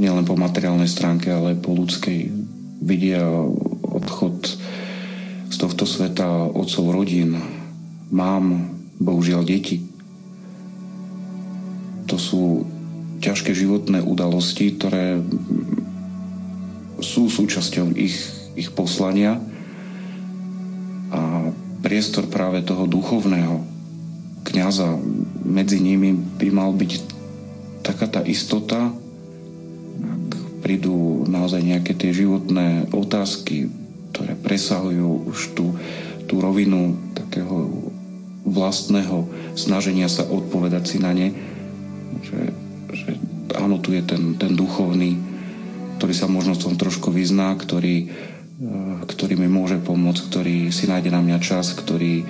[0.00, 2.32] Nielen po materiálnej stránke, ale aj po ľudskej.
[2.80, 3.20] Vidia
[3.84, 4.56] odchod
[5.52, 7.36] z tohto sveta otcov rodín,
[8.08, 9.84] mám, bohužiaľ deti.
[12.08, 12.64] To sú
[13.20, 15.20] ťažké životné udalosti, ktoré
[17.04, 18.16] sú súčasťou ich,
[18.56, 19.36] ich poslania
[21.12, 21.52] a
[21.86, 23.62] priestor práve toho duchovného
[24.42, 24.98] kniaza.
[25.46, 26.92] Medzi nimi by mal byť
[27.86, 28.90] taká tá istota,
[30.02, 30.30] ak
[30.66, 33.70] prídu naozaj nejaké tie životné otázky,
[34.10, 35.78] ktoré presahujú už tú,
[36.26, 37.70] tú rovinu takého
[38.42, 41.30] vlastného snaženia sa odpovedať si na ne,
[42.26, 42.50] že,
[42.90, 43.10] že
[43.54, 45.14] áno, tu je ten, ten duchovný,
[46.02, 48.10] ktorý sa možno v tom trošku vyzná, ktorý
[49.06, 52.26] ktorý mi môže pomôcť, ktorý si nájde na mňa čas, ktorý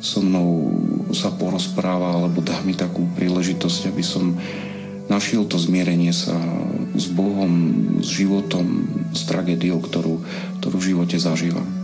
[0.00, 0.72] so mnou
[1.12, 4.36] sa porozpráva alebo dá mi takú príležitosť, aby som
[5.10, 6.36] našiel to zmierenie sa
[6.96, 7.52] s Bohom,
[8.00, 10.22] s životom, s tragédiou, ktorú,
[10.62, 11.75] ktorú v živote zažívam.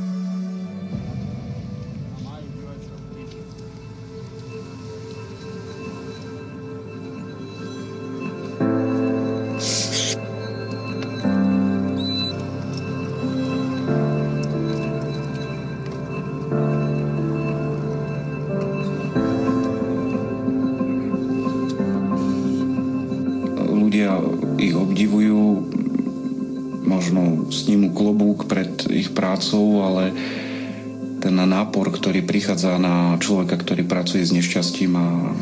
[31.83, 35.35] Nápor, ktorý prichádza na človeka, ktorý pracuje s nešťastím a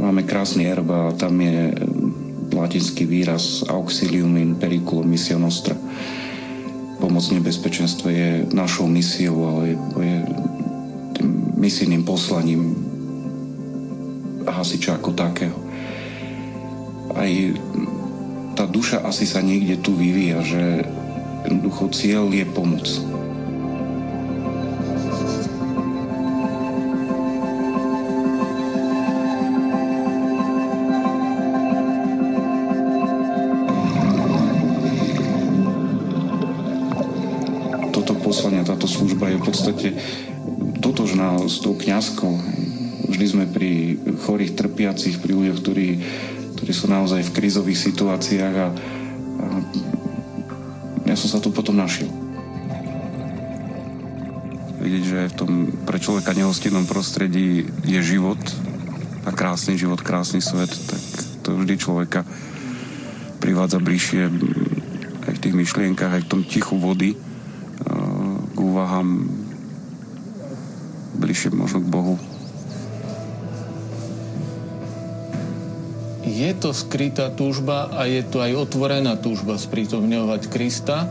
[0.00, 1.68] máme krásny erb a tam je
[2.48, 5.76] latinský výraz auxilium in periculum missio nostra.
[6.96, 10.16] Pomoc nebezpečenstve je našou misiou, ale je
[11.20, 12.72] tým misijným poslaním
[14.48, 15.60] hasiča ako takého.
[17.12, 17.32] Aj
[18.56, 20.88] tá duša asi sa niekde tu vyvíja, že
[21.44, 23.11] jednoducho cieľ je pomoc.
[43.98, 45.88] Chorých, trpiacich, pri ľuďoch, ktorí,
[46.58, 49.46] ktorí sú naozaj v krízových situáciách a, a
[51.08, 52.08] ja som sa tu potom našiel.
[54.82, 55.50] Vidieť, že v tom
[55.86, 58.40] pre človeka nehostinnom prostredí je život
[59.22, 61.02] a krásny život, krásny svet, tak
[61.46, 62.26] to vždy človeka
[63.38, 64.22] privádza bližšie
[65.22, 67.14] aj v tých myšlienkach, aj v tom tichu vody,
[68.58, 69.26] úvahám
[71.18, 72.14] bližšie možno k Bohu.
[76.32, 81.04] Je to skrytá túžba a je to aj otvorená túžba sprítomňovať Krista,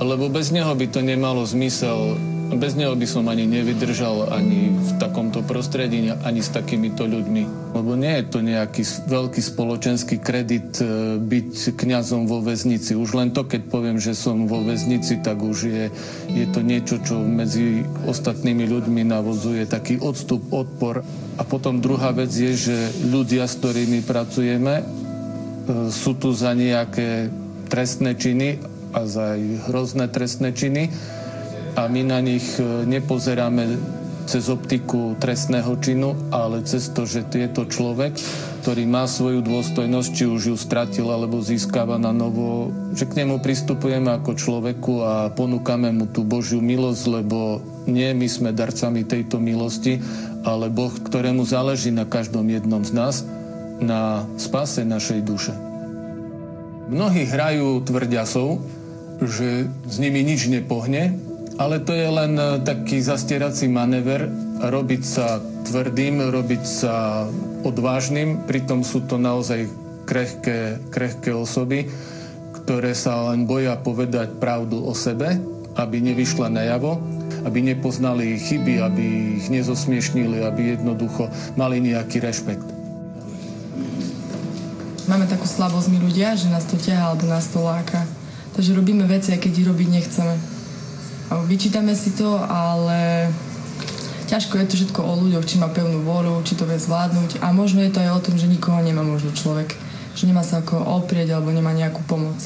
[0.00, 2.16] lebo bez neho by to nemalo zmysel
[2.54, 7.74] bez neho by som ani nevydržal ani v takomto prostredí, ani s takýmito ľuďmi.
[7.74, 12.94] Lebo nie je to nejaký veľký spoločenský kredit e, byť kňazom vo väznici.
[12.94, 15.84] Už len to, keď poviem, že som vo väznici, tak už je,
[16.30, 21.02] je to niečo, čo medzi ostatnými ľuďmi navozuje taký odstup, odpor.
[21.36, 22.76] A potom druhá vec je, že
[23.10, 24.84] ľudia, s ktorými pracujeme, e,
[25.90, 27.28] sú tu za nejaké
[27.66, 28.62] trestné činy
[28.94, 29.34] a za
[29.66, 30.88] hrozné trestné činy
[31.76, 33.76] a my na nich e, nepozeráme
[34.26, 38.18] cez optiku trestného činu, ale cez to, že je to človek,
[38.66, 43.38] ktorý má svoju dôstojnosť, či už ju stratil alebo získava na novo, že k nemu
[43.38, 49.38] pristupujeme ako človeku a ponúkame mu tú Božiu milosť, lebo nie my sme darcami tejto
[49.38, 50.02] milosti,
[50.42, 53.22] ale Boh, ktorému záleží na každom jednom z nás,
[53.78, 55.54] na spase našej duše.
[56.90, 58.58] Mnohí hrajú tvrďasov,
[59.22, 61.25] že s nimi nič nepohne,
[61.56, 64.28] ale to je len e, taký zastierací manéver,
[64.60, 67.24] robiť sa tvrdým, robiť sa
[67.64, 69.68] odvážnym, pritom sú to naozaj
[70.04, 71.88] krehké, krehké osoby,
[72.62, 75.36] ktoré sa len boja povedať pravdu o sebe,
[75.76, 77.00] aby nevyšla najavo,
[77.44, 79.04] aby nepoznali chyby, aby
[79.40, 81.28] ich nezosmiešnili, aby jednoducho
[81.58, 82.64] mali nejaký rešpekt.
[85.06, 88.02] Máme takú slabosť my ľudia, že nás to ťahá alebo nás to láka.
[88.58, 90.55] Takže robíme veci, aj keď ich robiť nechceme.
[91.26, 93.26] Vyčítame si to, ale
[94.30, 97.50] ťažko je to všetko o ľuďoch, či má pevnú vôľu, či to vie zvládnuť a
[97.50, 99.74] možno je to aj o tom, že nikoho nemá možno človek,
[100.14, 102.38] že nemá sa ako oprieť alebo nemá nejakú pomoc.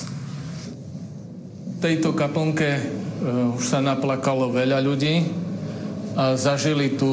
[1.77, 5.29] V tejto kaplnke uh, už sa naplakalo veľa ľudí
[6.17, 7.09] a zažili tu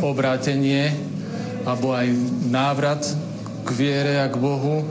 [0.00, 0.92] obrátenie
[1.68, 2.08] alebo aj
[2.48, 3.04] návrat
[3.62, 4.82] k viere a k Bohu.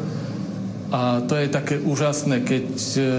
[0.91, 2.67] A to je také úžasné, keď,
[2.99, 3.11] e,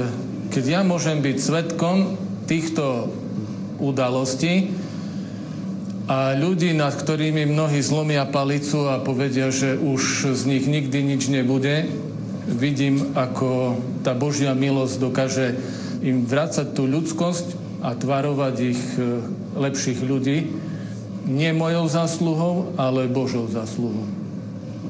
[0.52, 3.11] keď ja môžem byť svetkom týchto
[3.82, 4.70] udalostí
[6.11, 11.30] a ľudí, nad ktorými mnohí zlomia palicu a povedia, že už z nich nikdy nič
[11.30, 11.86] nebude,
[12.47, 15.47] vidím, ako tá Božia milosť dokáže
[16.03, 17.47] im vrácať tú ľudskosť
[17.86, 19.22] a tvarovať ich e,
[19.55, 20.51] lepších ľudí.
[21.30, 24.11] Nie mojou zásluhou, ale Božou zásluhou.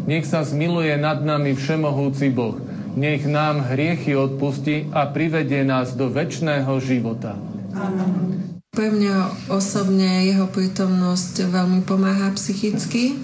[0.08, 2.56] Nech sa zmiluje nad nami všemohúci Boh
[2.94, 7.36] nech nám hriechy odpustí a privedie nás do väčšného života.
[7.72, 8.60] Amen.
[8.72, 13.20] Pre mňa osobne jeho prítomnosť veľmi pomáha psychicky.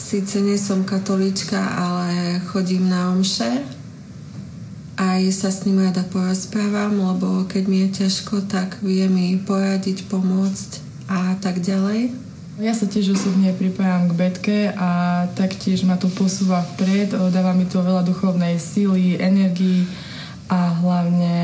[0.00, 3.64] Sice nie som katolička, ale chodím na omše
[5.02, 10.06] aj sa s ním rada porozprávam, lebo keď mi je ťažko, tak vie mi poradiť,
[10.06, 10.70] pomôcť
[11.08, 12.12] a tak ďalej.
[12.60, 17.64] Ja sa tiež osobne pripájam k Betke a taktiež ma to posúva vpred, dáva mi
[17.64, 19.88] to veľa duchovnej síly, energii
[20.52, 21.36] a hlavne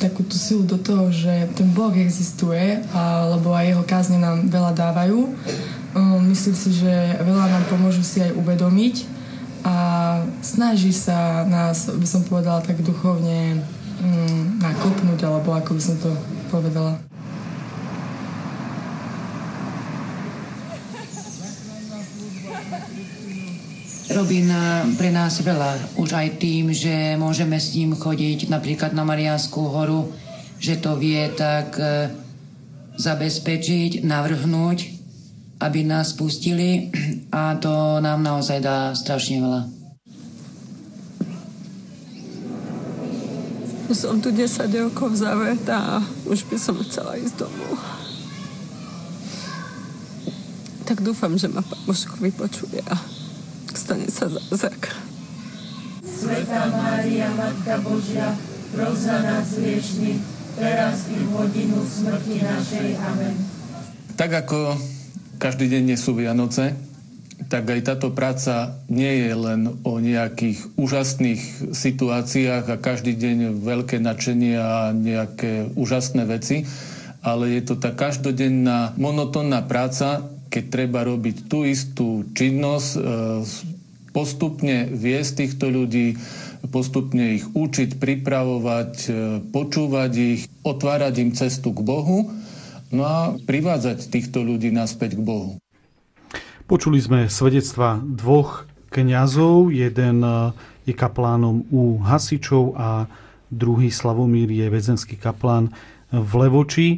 [0.00, 2.80] takú tú silu do toho, že ten Boh existuje,
[3.28, 5.28] lebo aj jeho kázne nám veľa dávajú.
[6.24, 9.12] Myslím si, že veľa nám pomôžu si aj uvedomiť,
[9.62, 9.74] a
[10.42, 13.62] snaží sa nás, by som povedala, tak duchovne
[14.02, 16.10] mm, nakopnúť, alebo ako by som to
[16.50, 16.98] povedala.
[24.12, 25.96] Robí na, pre nás veľa.
[25.96, 30.12] Už aj tým, že môžeme s ním chodiť napríklad na Marianskú horu,
[30.60, 32.12] že to vie tak e,
[33.00, 35.02] zabezpečiť, navrhnúť
[35.62, 36.90] aby nás pustili
[37.30, 39.62] a to nám naozaj dá strašne veľa.
[43.92, 47.76] Som tu 10 rokov zavretá a už by som chcela ísť domov.
[50.88, 52.96] Tak dúfam, že ma pán Božko vypočuje a
[53.76, 54.92] stane sa zázrak.
[56.02, 58.36] Svetá Mária, Matka Božia,
[58.72, 60.22] pros za nás hriešných,
[60.56, 62.88] teraz i v hodinu smrti našej.
[63.00, 63.34] Amen.
[64.14, 64.78] Tak ako
[65.42, 66.78] každý deň nie sú Vianoce,
[67.50, 74.00] tak aj táto práca nie je len o nejakých úžasných situáciách a každý deň veľké
[74.00, 76.64] nadšenie a nejaké úžasné veci,
[77.20, 83.00] ale je to tá každodenná monotónna práca, keď treba robiť tú istú činnosť, e,
[84.12, 86.20] postupne viesť týchto ľudí,
[86.68, 89.12] postupne ich učiť, pripravovať, e,
[89.48, 92.28] počúvať ich, otvárať im cestu k Bohu
[92.92, 95.56] no a privádzať týchto ľudí naspäť k Bohu.
[96.68, 100.52] Počuli sme svedectva dvoch kňazov, jeden eh,
[100.84, 103.08] je kaplánom u hasičov a
[103.48, 105.72] druhý Slavomír je väzenský kaplán
[106.12, 106.88] v Levoči.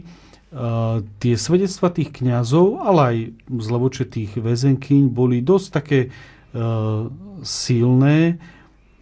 [0.54, 3.16] Eh, tie svedectva tých kňazov, ale aj
[3.58, 7.02] z Levoče tých väzenkyň boli dosť také eh,
[7.42, 8.38] silné.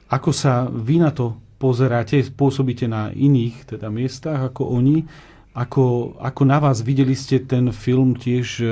[0.08, 5.06] Ako sa vy na to pozeráte, pôsobíte na iných teda miestach ako oni,
[5.54, 8.66] ako, ako na vás videli ste ten film tiež e,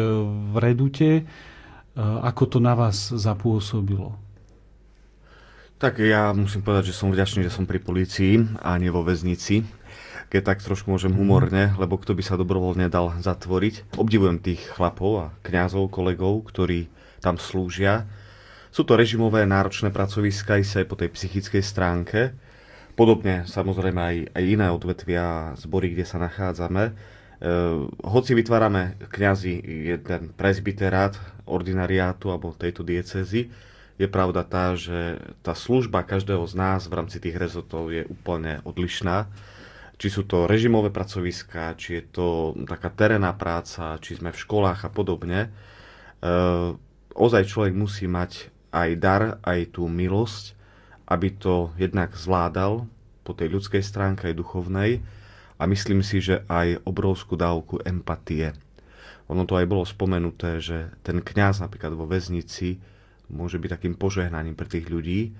[0.51, 1.25] v Redute, e,
[2.01, 4.19] ako to na vás zapôsobilo?
[5.81, 9.65] Tak ja musím povedať, že som vďačný, že som pri polícii a nie vo väznici.
[10.31, 13.99] Keď tak trošku môžem humorne, lebo kto by sa dobrovoľne dal zatvoriť.
[13.99, 16.87] Obdivujem tých chlapov a kňazov, kolegov, ktorí
[17.19, 18.07] tam slúžia.
[18.71, 22.39] Sú to režimové náročné pracoviska aj po tej psychickej stránke
[23.01, 26.85] Podobne samozrejme aj, aj iné odvetvia zbory, kde sa nachádzame.
[26.85, 26.93] E,
[28.05, 29.57] hoci vytvárame kňazi
[29.97, 31.17] jeden presbyterát,
[31.49, 33.49] ordinariátu alebo tejto diecezy,
[33.97, 38.61] je pravda tá, že tá služba každého z nás v rámci tých rezortov je úplne
[38.69, 39.33] odlišná.
[40.01, 42.27] Či sú to režimové pracoviská, či je to
[42.65, 45.41] taká terénna práca, či sme v školách a podobne.
[45.45, 45.49] E,
[47.13, 50.57] ozaj človek musí mať aj dar, aj tú milosť,
[51.05, 52.89] aby to jednak zvládal
[53.27, 55.05] po tej ľudskej stránke aj duchovnej
[55.61, 58.57] a myslím si, že aj obrovskú dávku empatie.
[59.29, 62.81] Ono to aj bolo spomenuté, že ten kňaz napríklad vo väznici
[63.29, 65.37] môže byť takým požehnaním pre tých ľudí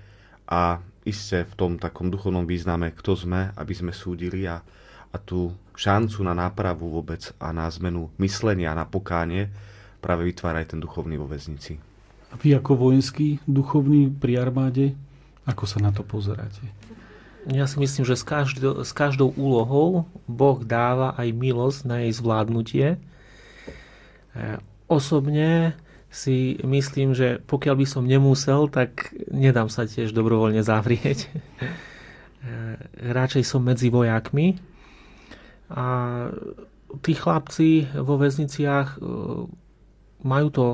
[0.47, 4.61] a iste v tom takom duchovnom význame, kto sme, aby sme súdili a,
[5.11, 9.49] a tú šancu na nápravu vôbec a na zmenu myslenia, na pokánie
[10.01, 11.77] práve vytvára aj ten duchovný vo väznici.
[12.31, 14.95] A vy ako vojenský duchovný pri armáde
[15.45, 16.61] ako sa na to pozeráte?
[17.49, 22.13] Ja si myslím, že s každou, s každou úlohou Boh dáva aj milosť na jej
[22.13, 22.87] zvládnutie.
[22.93, 22.97] E,
[24.85, 25.73] osobne
[26.11, 31.31] si myslím, že pokiaľ by som nemusel, tak nedám sa tiež dobrovoľne zavrieť.
[32.41, 32.73] E,
[33.13, 34.57] radšej som medzi vojakmi.
[35.71, 35.85] A
[37.05, 38.99] tí chlapci vo väzniciach e,
[40.25, 40.67] majú to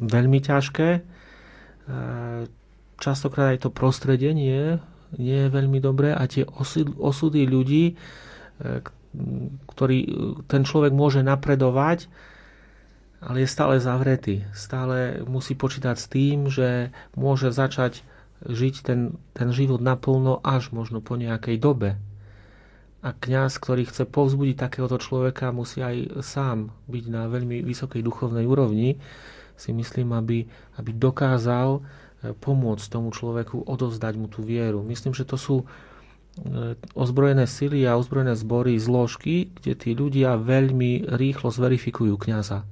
[0.00, 1.04] veľmi ťažké
[3.00, 4.80] častokrát aj to prostredie nie,
[5.16, 6.44] nie je veľmi dobré a tie
[6.98, 7.94] osudy ľudí, e,
[9.72, 9.98] ktorý
[10.50, 12.08] ten človek môže napredovať,
[13.20, 14.44] ale je stále zavretý.
[14.52, 18.04] Stále musí počítať s tým, že môže začať
[18.44, 21.96] žiť ten, ten život naplno až možno po nejakej dobe.
[23.00, 28.44] A kňaz, ktorý chce povzbudiť takéhoto človeka, musí aj sám byť na veľmi vysokej duchovnej
[28.44, 28.98] úrovni,
[29.56, 30.44] si myslím, aby,
[30.76, 31.80] aby dokázal
[32.34, 34.82] pomôcť tomu človeku, odovzdať mu tú vieru.
[34.82, 35.64] Myslím, že to sú e,
[36.96, 42.66] ozbrojené sily a ozbrojené zbory, zložky, kde tí ľudia veľmi rýchlo zverifikujú kňaza.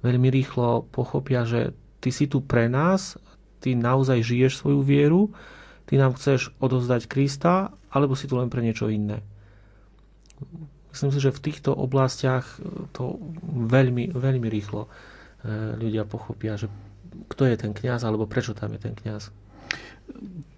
[0.00, 3.20] Veľmi rýchlo pochopia, že ty si tu pre nás,
[3.60, 5.22] ty naozaj žiješ svoju vieru,
[5.84, 9.20] ty nám chceš odovzdať Krista, alebo si tu len pre niečo iné.
[10.90, 12.58] Myslím si, že v týchto oblastiach
[12.96, 14.88] to veľmi, veľmi rýchlo e,
[15.78, 16.66] ľudia pochopia, že
[17.30, 19.30] kto je ten kňaz, alebo prečo tam je ten kňaz.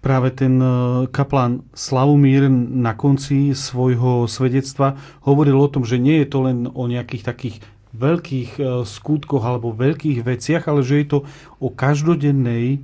[0.01, 0.67] Práve ten e,
[1.13, 6.89] kaplán Slavomír na konci svojho svedectva hovoril o tom, že nie je to len o
[6.89, 7.55] nejakých takých
[7.93, 11.19] veľkých e, skutkoch alebo veľkých veciach, ale že je to
[11.61, 12.81] o každodennej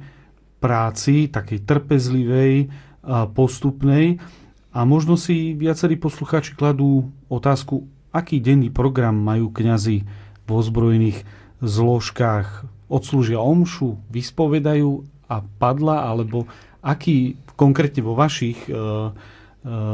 [0.60, 2.68] práci, takej trpezlivej,
[3.34, 4.20] postupnej.
[4.70, 10.05] A možno si viacerí poslucháči kladú otázku, aký denný program majú kňazi
[10.45, 11.26] v ozbrojených
[11.64, 12.66] zložkách.
[12.89, 16.49] Odslúžia omšu, vyspovedajú a padla, alebo
[16.82, 18.78] aký konkrétne vo vašich e, e,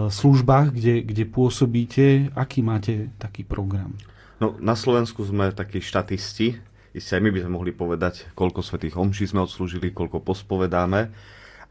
[0.07, 2.05] službách, kde, kde pôsobíte,
[2.35, 3.95] aký máte taký program?
[4.35, 6.59] No, na Slovensku sme takí štatisti.
[6.95, 11.11] Isté aj my by sme mohli povedať, koľko svetých omší sme odslúžili, koľko pospovedáme.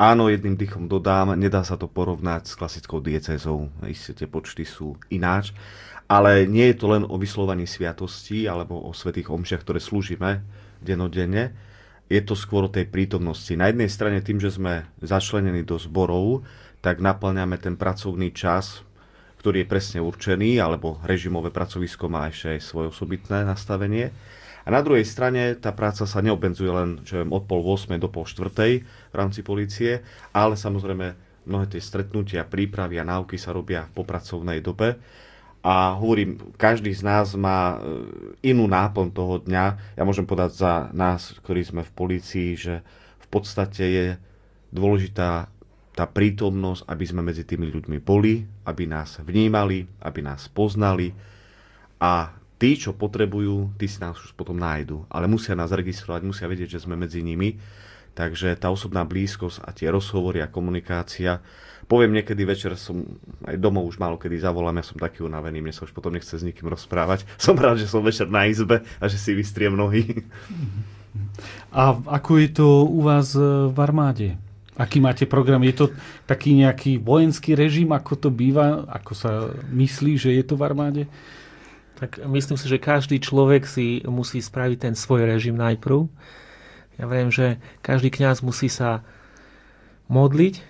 [0.00, 3.72] Áno, jedným dýchom dodám, nedá sa to porovnať s klasickou diecezou.
[3.88, 5.52] Isté tie počty sú ináč.
[6.04, 10.44] Ale nie je to len o vyslovaní sviatostí alebo o svetých omšiach, ktoré slúžime
[10.84, 11.56] denodenne.
[12.12, 13.56] Je to skôr o tej prítomnosti.
[13.56, 16.44] Na jednej strane tým, že sme začlenení do zborov,
[16.84, 18.83] tak naplňame ten pracovný čas
[19.44, 24.08] ktorý je presne určený, alebo režimové pracovisko má ešte aj svoje osobitné nastavenie.
[24.64, 28.08] A na druhej strane tá práca sa neobmedzuje len čo viem, od pol 8 do
[28.08, 28.48] pol 4
[28.80, 30.00] v rámci policie,
[30.32, 31.12] ale samozrejme
[31.44, 34.96] mnohé tie stretnutia, prípravy a náuky sa robia v popracovnej dobe.
[35.60, 39.96] A hovorím, každý z nás má e, inú náplň toho dňa.
[39.96, 42.80] Ja môžem povedať za nás, ktorí sme v polícii, že
[43.20, 44.06] v podstate je
[44.72, 45.52] dôležitá
[45.94, 51.14] tá prítomnosť, aby sme medzi tými ľuďmi boli, aby nás vnímali, aby nás poznali
[52.02, 55.06] a tí, čo potrebujú, tí si nás už potom nájdu.
[55.06, 57.56] Ale musia nás registrovať, musia vedieť, že sme medzi nimi.
[58.14, 61.42] Takže tá osobná blízkosť a tie rozhovory a komunikácia.
[61.90, 63.02] Poviem niekedy večer, som
[63.42, 66.30] aj domov už málo kedy zavolám, ja som taký unavený, mne sa už potom nechce
[66.30, 67.26] s nikým rozprávať.
[67.42, 70.24] Som rád, že som večer na izbe a že si vystriem nohy.
[71.74, 74.38] A ako je to u vás v armáde?
[74.74, 75.62] Aký máte program?
[75.62, 75.86] Je to
[76.26, 78.82] taký nejaký vojenský režim, ako to býva?
[78.90, 79.30] Ako sa
[79.70, 81.02] myslí, že je to v armáde?
[81.94, 86.10] Tak myslím si, že každý človek si musí spraviť ten svoj režim najprv.
[86.98, 89.06] Ja viem, že každý kňaz musí sa
[90.10, 90.62] modliť,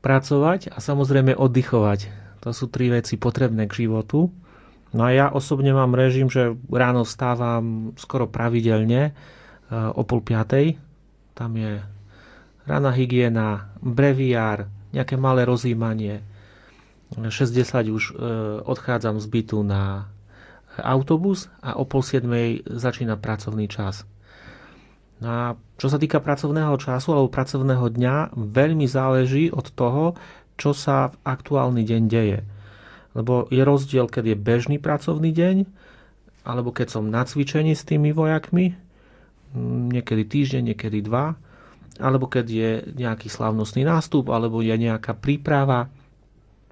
[0.00, 2.08] pracovať a samozrejme oddychovať.
[2.42, 4.32] To sú tri veci potrebné k životu.
[4.92, 9.12] No a ja osobne mám režim, že ráno vstávam skoro pravidelne eh,
[9.72, 10.76] o pol piatej.
[11.32, 11.80] Tam je
[12.62, 16.22] Rana hygiena, breviár, nejaké malé rozjímanie.
[17.12, 18.12] 60 už e,
[18.64, 20.08] odchádzam z bytu na
[20.80, 24.08] autobus a o pol siedmej začína pracovný čas.
[25.20, 25.42] No a
[25.76, 30.16] čo sa týka pracovného času alebo pracovného dňa, veľmi záleží od toho,
[30.56, 32.38] čo sa v aktuálny deň deje.
[33.12, 35.68] Lebo je rozdiel, keď je bežný pracovný deň,
[36.48, 38.74] alebo keď som na cvičení s tými vojakmi,
[39.92, 41.36] niekedy týždeň, niekedy dva,
[42.00, 45.92] alebo keď je nejaký slavnostný nástup, alebo je nejaká príprava.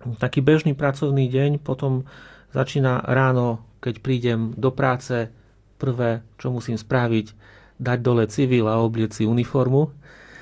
[0.01, 2.09] Taký bežný pracovný deň potom
[2.57, 5.29] začína ráno, keď prídem do práce,
[5.81, 7.27] prvé, čo musím spraviť,
[7.81, 9.89] dať dole civil a oblieť si uniformu,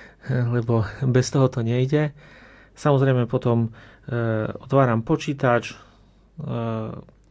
[0.55, 2.11] lebo bez toho to nejde.
[2.75, 4.19] Samozrejme potom e,
[4.51, 5.77] otváram počítač, e,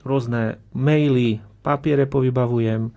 [0.04, 2.92] rôzne maily, papiere povybavujem.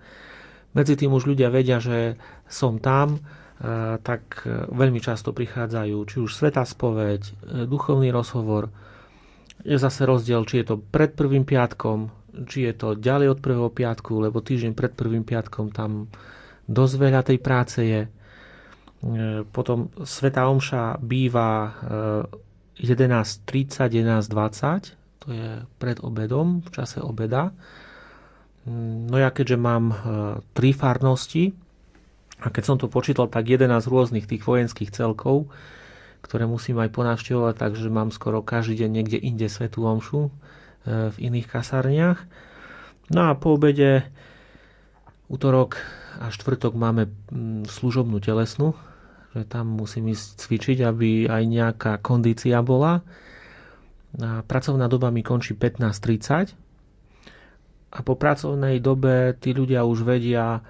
[0.70, 2.14] Medzi tým už ľudia vedia, že
[2.46, 3.18] som tam,
[4.00, 7.32] tak e, veľmi často prichádzajú či už sveta spoveď, e,
[7.68, 8.72] duchovný rozhovor.
[9.60, 12.08] Je zase rozdiel, či je to pred prvým piatkom,
[12.48, 16.08] či je to ďalej od prvého piatku, lebo týždeň pred prvým piatkom tam
[16.64, 18.02] dosť veľa tej práce je.
[19.52, 21.72] Potom Sveta Omša býva
[22.78, 27.52] 11.30, 11.20, to je pred obedom, v čase obeda.
[29.08, 29.92] No ja keďže mám
[30.52, 31.52] tri farnosti,
[32.40, 35.52] a keď som to počítal, tak 11 rôznych tých vojenských celkov,
[36.24, 40.30] ktoré musím aj ponavštevovať, takže mám skoro každý deň niekde inde svetú omšu e,
[41.12, 42.20] v iných kasárniach.
[43.12, 44.08] No a po obede
[45.28, 45.80] útorok
[46.20, 48.76] a štvrtok máme mm, služobnú telesnú,
[49.36, 53.00] že tam musím ísť cvičiť, aby aj nejaká kondícia bola.
[54.18, 56.56] A pracovná doba mi končí 15.30
[57.90, 60.62] a po pracovnej dobe tí ľudia už vedia,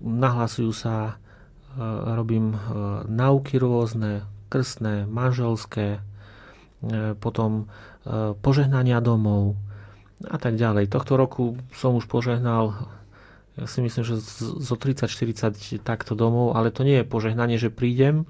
[0.00, 1.84] nahlasujú sa, e,
[2.16, 2.58] robím e,
[3.06, 7.68] nauky rôzne, krstné, manželské, e, potom
[8.38, 9.58] požehnania domov
[10.22, 10.86] a tak ďalej.
[10.86, 12.78] Tohto roku som už požehnal
[13.58, 18.28] ja si myslím, že zo 30-40 takto domov, ale to nie je požehnanie, že prídem,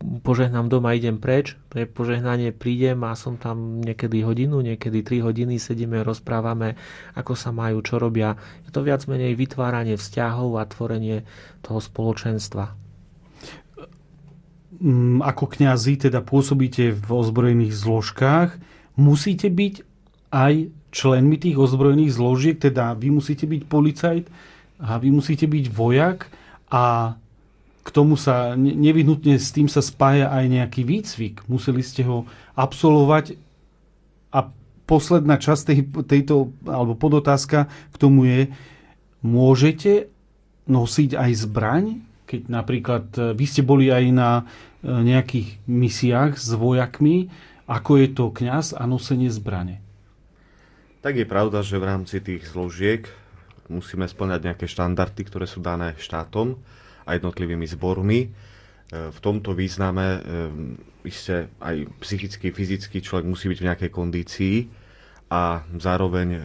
[0.00, 5.60] požehnám doma, idem preč, pre požehnanie prídem a som tam niekedy hodinu, niekedy 3 hodiny,
[5.60, 6.80] sedíme, rozprávame,
[7.12, 8.40] ako sa majú, čo robia.
[8.64, 11.28] Je to viac menej vytváranie vzťahov a tvorenie
[11.60, 12.72] toho spoločenstva.
[14.80, 18.56] Mm, ako kňazi teda pôsobíte v ozbrojených zložkách,
[18.96, 19.74] musíte byť
[20.32, 24.24] aj členmi tých ozbrojených zložiek, teda vy musíte byť policajt
[24.80, 26.32] a vy musíte byť vojak
[26.72, 27.14] a
[27.90, 31.46] tomu sa nevyhnutne s tým sa spája aj nejaký výcvik.
[31.50, 33.40] Museli ste ho absolvovať
[34.30, 34.52] a
[34.84, 38.40] posledná časť tej, tejto, alebo podotázka k tomu je,
[39.24, 40.12] môžete
[40.68, 41.84] nosiť aj zbraň?
[42.30, 44.42] Keď napríklad e, vy ste boli aj na e,
[44.86, 47.32] nejakých misiách s vojakmi,
[47.66, 49.82] ako je to kňaz a nosenie zbrane?
[51.00, 53.08] Tak je pravda, že v rámci tých zložiek
[53.70, 56.60] musíme splňať nejaké štandardy, ktoré sú dané štátom
[57.10, 58.20] a jednotlivými zbormi.
[58.22, 58.28] E,
[59.10, 60.22] v tomto význame
[61.02, 64.56] ešte aj psychicky, fyzicky človek musí byť v nejakej kondícii
[65.30, 66.38] a zároveň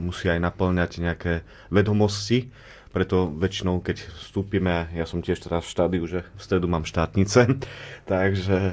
[0.00, 1.32] musí aj naplňať nejaké
[1.72, 2.48] vedomosti,
[2.88, 7.60] preto väčšinou, keď vstúpime, ja som tiež teraz v štádiu, že v stredu mám štátnice,
[8.10, 8.72] takže e,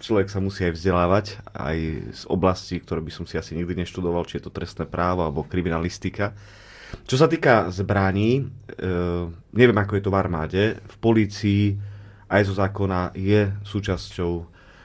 [0.00, 1.76] človek sa musí aj vzdelávať aj
[2.10, 5.44] z oblasti, ktoré by som si asi nikdy neštudoval, či je to trestné právo alebo
[5.44, 6.32] kriminalistika.
[7.06, 8.42] Čo sa týka zbraní, e,
[9.54, 11.64] neviem ako je to v armáde, v policii
[12.30, 14.32] aj zo zákona je súčasťou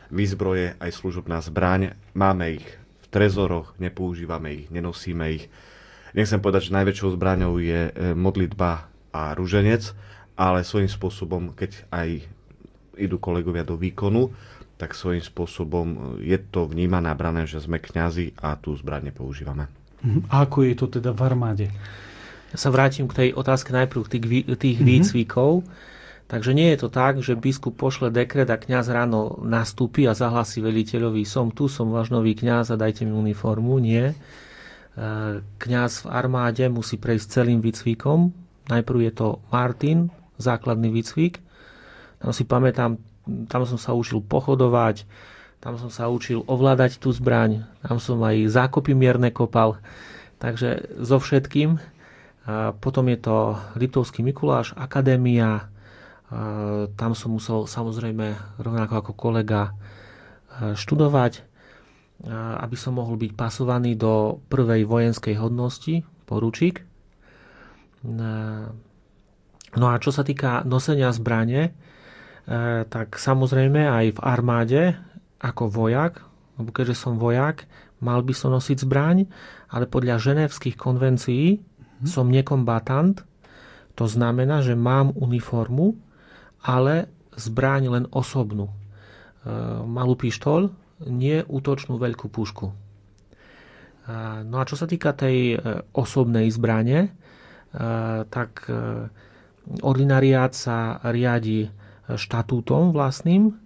[0.09, 1.93] výzbroje aj služobná zbraň.
[2.17, 2.67] Máme ich
[3.01, 5.45] v trezoroch, nepoužívame ich, nenosíme ich.
[6.15, 9.93] Nechcem povedať, že najväčšou zbraňou je e, modlitba a ruženec,
[10.35, 12.23] ale svojím spôsobom, keď aj
[12.95, 14.31] idú kolegovia do výkonu,
[14.75, 19.84] tak svojím spôsobom je to vnímané a brané, že sme kňazi a tú zbraň nepoužívame.
[20.03, 20.27] Mhm.
[20.31, 21.67] A ako je to teda v armáde?
[22.55, 24.23] Ja sa vrátim k tej otázke najprv tých,
[24.55, 24.87] tých mm-hmm.
[24.87, 25.67] výcvikov.
[26.25, 30.57] Takže nie je to tak, že biskup pošle dekret a kňaz ráno nastúpi a zahlasí
[30.57, 33.77] veliteľovi, som tu, som váš nový kňaz a dajte mi uniformu.
[33.77, 34.15] Nie.
[34.15, 34.15] E,
[35.45, 38.33] kňaz v armáde musí prejsť celým výcvikom.
[38.71, 40.09] Najprv je to Martin,
[40.41, 41.37] základný výcvik.
[42.17, 42.97] Tam si pamätám,
[43.45, 45.05] tam som sa učil pochodovať,
[45.65, 49.81] tam som sa učil ovládať tú zbraň, tam som aj zákopy mierne kopal,
[50.37, 51.81] takže so všetkým.
[52.77, 55.65] Potom je to Liptovský Mikuláš, Akadémia,
[56.93, 59.73] tam som musel samozrejme rovnako ako kolega
[60.77, 61.41] študovať,
[62.61, 66.85] aby som mohol byť pasovaný do prvej vojenskej hodnosti, poručík.
[68.05, 71.73] No a čo sa týka nosenia zbrane,
[72.93, 74.81] tak samozrejme aj v armáde
[75.39, 76.23] ako vojak,
[76.55, 77.67] lebo keďže som vojak,
[77.99, 79.27] mal by som nosiť zbraň,
[79.71, 82.07] ale podľa ženevských konvencií mm.
[82.07, 83.23] som nekombatant,
[83.95, 85.95] to znamená, že mám uniformu,
[86.59, 87.07] ale
[87.39, 88.67] zbraň len osobnú.
[88.67, 88.75] E,
[89.87, 90.75] malú pištol,
[91.07, 92.65] nie útočnú veľkú pušku.
[92.71, 92.75] E,
[94.43, 95.57] no a čo sa týka tej e,
[95.95, 97.09] osobnej zbrane, e,
[98.27, 98.75] tak e,
[99.79, 101.71] ordinariát sa riadi
[102.05, 103.64] štatútom vlastným,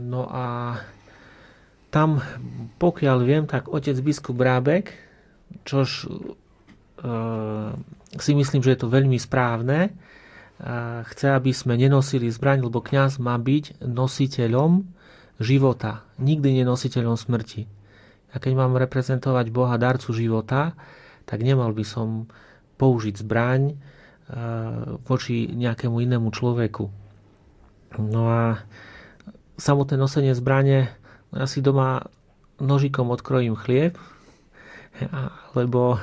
[0.00, 0.78] No a
[1.92, 2.18] tam,
[2.80, 4.90] pokiaľ viem, tak otec biskup Brábek,
[5.62, 7.06] čož e,
[8.18, 9.90] si myslím, že je to veľmi správne, e,
[11.06, 14.82] chce, aby sme nenosili zbraň, lebo kňaz má byť nositeľom
[15.38, 17.68] života, nikdy nenositeľom smrti.
[18.34, 20.74] A keď mám reprezentovať Boha darcu života,
[21.28, 22.26] tak nemal by som
[22.80, 23.74] použiť zbraň e,
[25.06, 26.90] voči nejakému inému človeku.
[28.02, 28.58] No a
[29.56, 30.90] samotné nosenie zbrane,
[31.34, 32.06] ja si doma
[32.62, 33.98] nožikom odkrojím chlieb,
[35.54, 35.98] alebo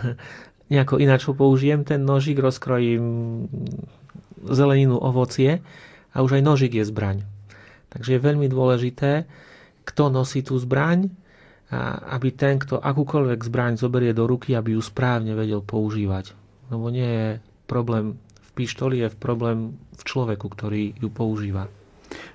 [0.67, 3.47] nejako ináč použijem ten nožik, rozkrojím
[4.47, 5.63] zeleninu, ovocie
[6.11, 7.23] a už aj nožik je zbraň.
[7.91, 9.27] Takže je veľmi dôležité,
[9.83, 11.11] kto nosí tú zbraň,
[11.71, 16.35] a aby ten, kto akúkoľvek zbraň zoberie do ruky, aby ju správne vedel používať.
[16.67, 17.27] Lebo nie je
[17.63, 21.71] problém v pištoli, je problém v človeku, ktorý ju používa.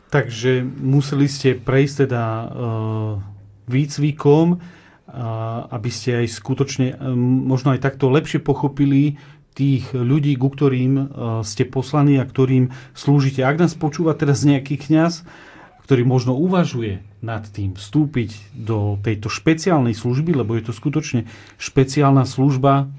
[0.07, 2.47] Takže museli ste prejsť teda uh,
[3.67, 4.61] výcvikom, uh,
[5.71, 9.19] aby ste aj skutočne um, možno aj takto lepšie pochopili
[9.57, 13.41] tých ľudí, ku ktorým ste poslaní a ktorým slúžite.
[13.41, 15.25] Ak nás počúva teraz nejaký kňaz,
[15.89, 21.25] ktorý možno uvažuje nad tým vstúpiť do tejto špeciálnej služby, lebo je to skutočne
[21.57, 22.93] špeciálna služba,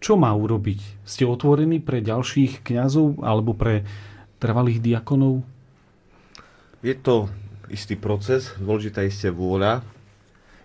[0.00, 1.04] čo má urobiť?
[1.04, 3.84] Ste otvorení pre ďalších kňazov alebo pre
[4.40, 5.44] trvalých diakonov?
[6.84, 7.32] Je to
[7.72, 9.80] istý proces, dôležitá isté vôľa.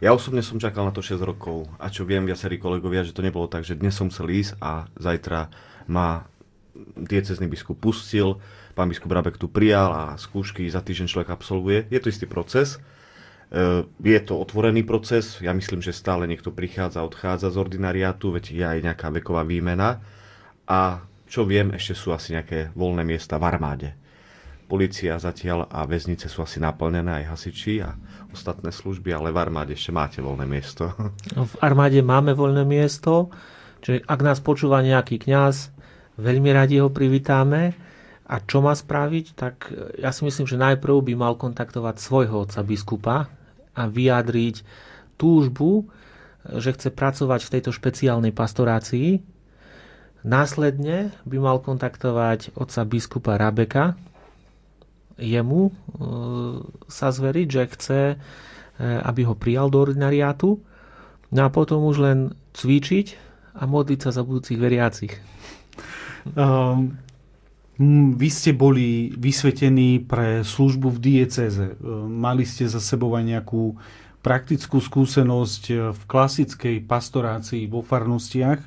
[0.03, 3.23] Ja osobne som čakal na to 6 rokov a čo viem viacerí kolegovia, že to
[3.23, 5.47] nebolo tak, že dnes som chcel ísť a zajtra
[5.87, 6.25] ma
[6.97, 8.41] diecezný biskup pustil,
[8.73, 11.85] pán biskup Rabek tu prijal a skúšky za týždeň človek absolvuje.
[11.93, 12.81] Je to istý proces.
[13.53, 18.45] E, je to otvorený proces, ja myslím, že stále niekto prichádza, odchádza z ordinariátu, veď
[18.51, 20.01] je aj nejaká veková výmena.
[20.65, 24.00] A čo viem, ešte sú asi nejaké voľné miesta v armáde.
[24.71, 27.91] Polícia zatiaľ a väznice sú asi naplnené aj hasiči a
[28.31, 30.95] ostatné služby, ale v armáde ešte máte voľné miesto.
[31.35, 33.27] V armáde máme voľné miesto,
[33.83, 35.75] čiže ak nás počúva nejaký kňaz,
[36.15, 37.75] veľmi radi ho privítáme.
[38.31, 39.25] A čo má spraviť?
[39.35, 39.55] Tak
[39.99, 43.27] ja si myslím, že najprv by mal kontaktovať svojho otca biskupa
[43.75, 44.63] a vyjadriť
[45.19, 45.91] túžbu,
[46.47, 49.19] že chce pracovať v tejto špeciálnej pastorácii.
[50.23, 53.99] Následne by mal kontaktovať otca biskupa Rabeka,
[55.21, 55.71] jemu e,
[56.89, 58.15] sa zveriť, že chce, e,
[58.81, 60.59] aby ho prijal do ordinariátu,
[61.31, 62.19] no a potom už len
[62.57, 63.07] cvičiť
[63.55, 65.13] a modliť sa za budúcich veriacich.
[66.35, 66.97] Um,
[68.17, 71.73] vy ste boli vysvetení pre službu v dieceze.
[72.05, 73.73] Mali ste za sebou aj nejakú
[74.21, 78.61] praktickú skúsenosť v klasickej pastorácii vo farnostiach.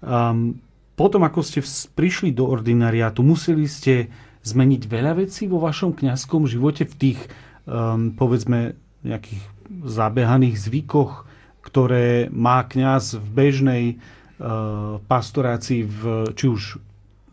[0.00, 0.56] Um,
[0.96, 1.60] potom, ako ste
[1.92, 4.08] prišli do ordinariátu, museli ste
[4.46, 7.20] zmeniť veľa vecí vo vašom kňazskom živote v tých,
[7.66, 9.42] um, povedzme, nejakých
[9.82, 11.26] zabehaných zvykoch,
[11.66, 16.00] ktoré má kňaz v bežnej uh, pastorácii, v,
[16.38, 16.62] či už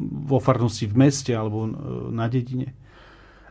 [0.02, 1.70] vo farnosti v meste alebo
[2.10, 2.74] na dedine?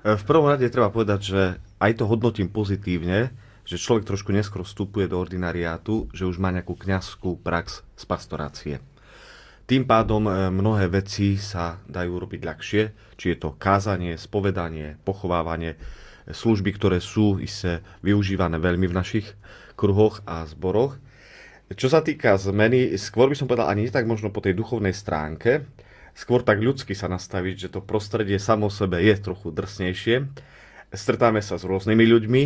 [0.03, 1.43] E, v prvom rade treba povedať, že
[1.79, 3.31] aj to hodnotím pozitívne,
[3.63, 8.75] že človek trošku neskôr vstupuje do ordinariátu, že už má nejakú kňazskú prax z pastorácie.
[9.63, 12.83] Tým pádom e, mnohé veci sa dajú robiť ľahšie,
[13.15, 15.79] či je to kázanie, spovedanie, pochovávanie,
[16.27, 19.27] služby, ktoré sú isté využívané veľmi v našich
[19.79, 20.99] kruhoch a zboroch.
[21.73, 25.65] Čo sa týka zmeny, skôr by som povedal ani tak možno po tej duchovnej stránke,
[26.13, 30.17] skôr tak ľudsky sa nastaviť, že to prostredie samo sebe je trochu drsnejšie.
[30.93, 32.43] Stretáme sa s rôznymi ľuďmi,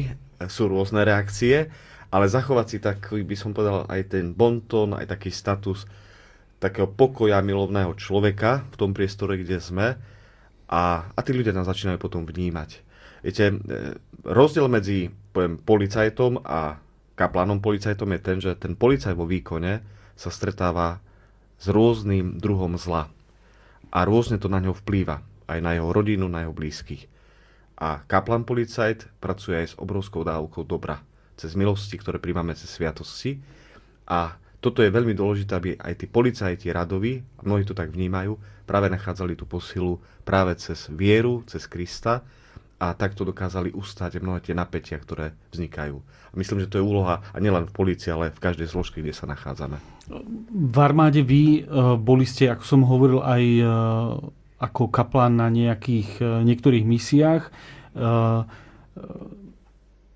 [0.46, 1.66] sú rôzne reakcie,
[2.14, 5.90] ale zachovať si taký, by som povedal, aj ten bonton, aj taký status
[6.66, 9.94] takého pokoja milovného človeka v tom priestore, kde sme
[10.66, 12.82] a, a tí ľudia nás začínajú potom vnímať.
[13.22, 13.54] Viete, e,
[14.26, 16.82] rozdiel medzi poviem, policajtom a
[17.14, 19.80] kaplanom policajtom je ten, že ten policaj vo výkone
[20.18, 20.98] sa stretáva
[21.56, 23.08] s rôznym druhom zla
[23.94, 27.06] a rôzne to na ňo vplýva, aj na jeho rodinu, na jeho blízkych.
[27.76, 31.04] A kaplan policajt pracuje aj s obrovskou dávkou dobra,
[31.36, 33.36] cez milosti, ktoré príjmame cez sviatosti.
[34.08, 38.34] A toto je veľmi dôležité, aby aj tí policajti radoví, a mnohí to tak vnímajú,
[38.66, 42.26] práve nachádzali tú posilu práve cez vieru, cez Krista
[42.76, 46.02] a takto dokázali ustať mnohé tie napätia, ktoré vznikajú.
[46.36, 49.24] Myslím, že to je úloha a nielen v polícii, ale v každej zložke, kde sa
[49.30, 49.78] nachádzame.
[50.50, 53.64] V armáde vy e, boli ste, ako som hovoril, aj e,
[54.60, 57.48] ako kaplán na nejakých, e, niektorých misiách.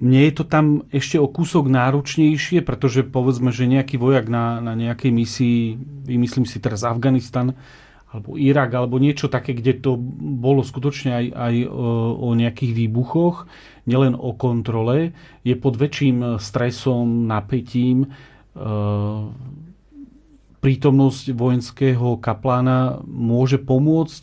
[0.01, 4.73] Mne je to tam ešte o kúsok náročnejšie, pretože povedzme, že nejaký vojak na, na
[4.73, 5.77] nejakej misii,
[6.09, 7.53] vymyslím si teraz Afganistan,
[8.11, 9.95] alebo Irak, alebo niečo také, kde to
[10.41, 11.87] bolo skutočne aj, aj o,
[12.17, 13.47] o nejakých výbuchoch,
[13.87, 15.15] nielen o kontrole,
[15.47, 18.09] je pod väčším stresom, napätím.
[18.57, 18.69] E,
[20.61, 24.23] prítomnosť vojenského kaplána môže pomôcť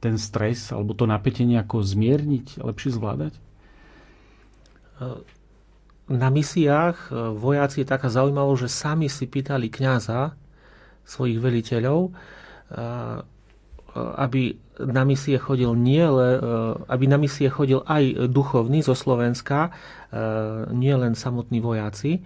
[0.00, 3.49] ten stres alebo to napätie nejako zmierniť, lepšie zvládať?
[6.10, 10.34] Na misiách e, vojaci je taká zaujímavosť, že sami si pýtali kňaza,
[11.10, 12.14] svojich veliteľov,
[13.98, 14.42] aby
[14.78, 16.06] na misie chodil nie,
[16.86, 19.74] aby na misie chodil aj duchovný zo Slovenska,
[20.70, 22.22] nie len samotní vojaci.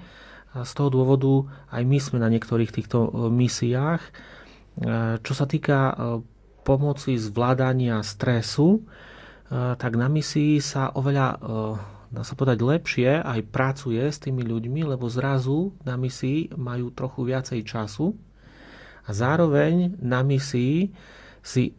[0.53, 4.05] A z toho dôvodu aj my sme na niektorých týchto misiách.
[5.25, 5.97] Čo sa týka
[6.63, 8.85] pomoci zvládania stresu,
[9.51, 11.41] tak na misii sa oveľa,
[12.15, 17.27] dá sa povedať, lepšie aj pracuje s tými ľuďmi, lebo zrazu na misii majú trochu
[17.27, 18.15] viacej času
[19.05, 20.95] a zároveň na misii
[21.45, 21.73] si e,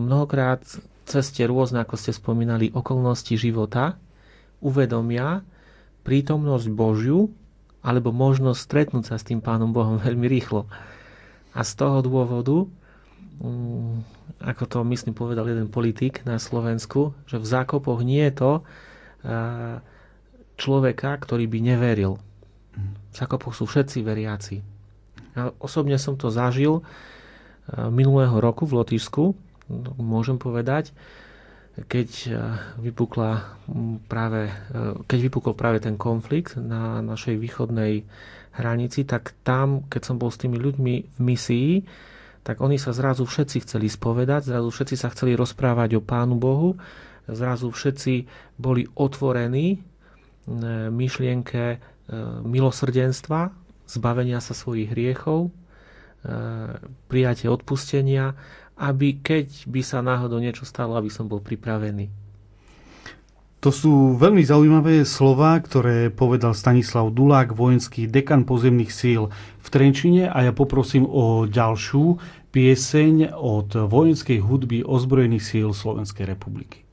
[0.00, 0.64] mnohokrát
[1.04, 3.98] cez tie rôzne, ako ste spomínali, okolnosti života
[4.62, 5.44] uvedomia
[6.06, 7.28] prítomnosť Božiu
[7.84, 10.70] alebo možnosť stretnúť sa s tým Pánom Bohom veľmi rýchlo.
[11.52, 12.64] A z toho dôvodu,
[13.42, 14.06] mm,
[14.40, 18.52] ako to myslím povedal jeden politik na Slovensku, že v zákopoch nie je to
[20.60, 22.20] človeka, ktorý by neveril.
[23.10, 24.56] V zákopoch sú všetci veriaci.
[25.34, 29.32] Ja osobne som to zažil eh, minulého roku v Lotyšsku,
[29.96, 30.92] môžem povedať,
[31.88, 32.34] keď eh,
[32.82, 33.56] vypukla
[34.10, 34.52] práve,
[35.08, 38.04] keď vypukol práve ten konflikt na našej východnej
[38.50, 41.72] hranici, tak tam, keď som bol s tými ľuďmi v misii,
[42.42, 46.74] tak oni sa zrazu všetci chceli spovedať, zrazu všetci sa chceli rozprávať o Pánu Bohu,
[47.32, 48.14] zrazu všetci
[48.58, 49.78] boli otvorení e,
[50.90, 51.78] myšlienke e,
[52.44, 53.50] milosrdenstva,
[53.86, 55.50] zbavenia sa svojich hriechov, e,
[57.10, 58.34] prijatie odpustenia,
[58.80, 62.08] aby keď by sa náhodou niečo stalo, aby som bol pripravený.
[63.60, 69.28] To sú veľmi zaujímavé slova, ktoré povedal Stanislav Dulák, vojenský dekan pozemných síl
[69.60, 72.16] v Trenčine a ja poprosím o ďalšiu
[72.56, 76.88] pieseň od vojenskej hudby ozbrojených síl Slovenskej republiky.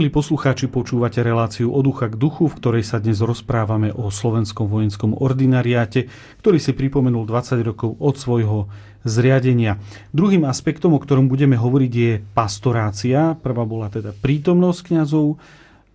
[0.00, 4.64] Milí poslucháči, počúvate reláciu od ducha k duchu, v ktorej sa dnes rozprávame o slovenskom
[4.64, 6.08] vojenskom ordinariáte,
[6.40, 8.72] ktorý si pripomenul 20 rokov od svojho
[9.04, 9.76] zriadenia.
[10.16, 13.36] Druhým aspektom, o ktorom budeme hovoriť, je pastorácia.
[13.44, 15.36] Prvá bola teda prítomnosť kňazov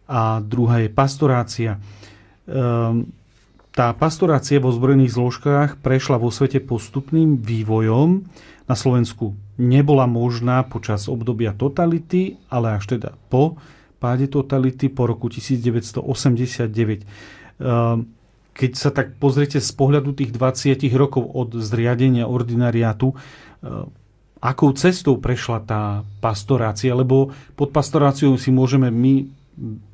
[0.05, 1.81] a druhá je pastorácia.
[2.45, 3.09] Ehm,
[3.73, 8.23] Tá pastorácia vo zbrojných zložkách prešla vo svete postupným vývojom.
[8.69, 13.59] Na Slovensku nebola možná počas obdobia totality, ale až teda po
[14.05, 17.01] páde totality po roku 1989.
[17.57, 18.05] Ehm,
[18.53, 23.89] keď sa tak pozriete z pohľadu tých 20 rokov od zriadenia ordinariátu, ehm,
[24.37, 25.81] akou cestou prešla tá
[26.21, 29.25] pastorácia, lebo pod pastoráciou si môžeme my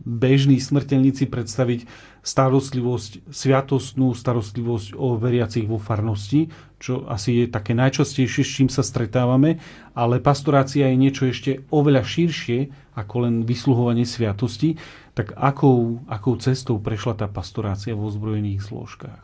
[0.03, 1.87] bežní smrteľníci predstaviť
[2.21, 8.85] starostlivosť, sviatostnú starostlivosť o veriacich vo farnosti, čo asi je také najčastejšie, s čím sa
[8.85, 9.57] stretávame,
[9.97, 12.59] ale pastorácia je niečo ešte oveľa širšie
[12.97, 14.77] ako len vysluhovanie sviatosti.
[15.17, 19.21] Tak akou, akou cestou prešla tá pastorácia vo zbrojených zložkách?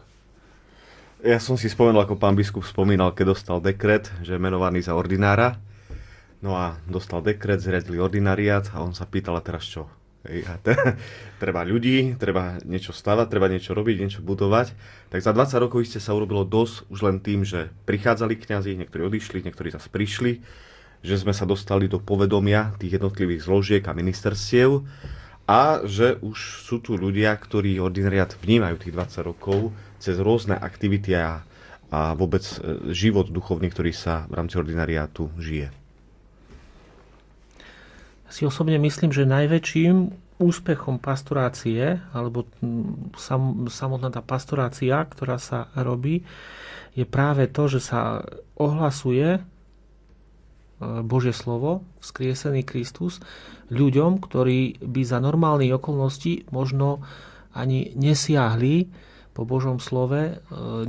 [1.25, 4.93] Ja som si spomenul, ako pán biskup spomínal, keď dostal dekret, že je menovaný za
[4.93, 5.57] ordinára.
[6.45, 9.89] No a dostal dekret, zriadili ordinariát a on sa pýtal, a teraz čo?
[10.27, 10.75] Hej, a te,
[11.41, 14.75] treba ľudí, treba niečo stavať, treba niečo robiť, niečo budovať.
[15.07, 19.07] Tak za 20 rokov ste sa urobilo dosť už len tým, že prichádzali kňazi, niektorí
[19.07, 20.43] odišli, niektorí zase prišli,
[20.99, 24.83] že sme sa dostali do povedomia tých jednotlivých zložiek a ministerstiev
[25.47, 31.15] a že už sú tu ľudia, ktorí ordinariat vnímajú tých 20 rokov cez rôzne aktivity
[31.15, 31.39] a,
[31.87, 35.86] a vôbec e, život duchovný, ktorý sa v rámci ordinariátu žije
[38.27, 39.95] si osobne myslím, že najväčším
[40.37, 42.45] úspechom pastorácie, alebo
[43.17, 46.21] sam, samotná tá pastorácia, ktorá sa robí,
[46.93, 48.21] je práve to, že sa
[48.57, 49.39] ohlasuje e,
[51.01, 53.17] Božie slovo, vzkriesený Kristus,
[53.73, 57.01] ľuďom, ktorí by za normálnych okolností možno
[57.57, 58.89] ani nesiahli
[59.37, 60.35] po Božom slove e,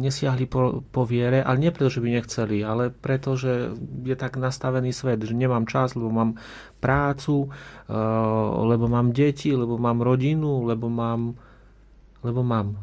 [0.01, 3.77] nesiahli po, po viere, ale nie preto, že by nechceli, ale preto, že
[4.09, 6.41] je tak nastavený svet, že nemám čas, lebo mám
[6.81, 7.53] prácu,
[7.93, 7.99] e,
[8.65, 11.37] lebo mám deti, lebo mám rodinu, lebo mám,
[12.25, 12.81] lebo mám.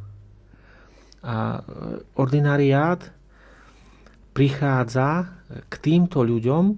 [1.26, 1.60] A e,
[2.14, 3.02] ordinariát
[4.38, 5.34] prichádza
[5.66, 6.78] k týmto ľuďom,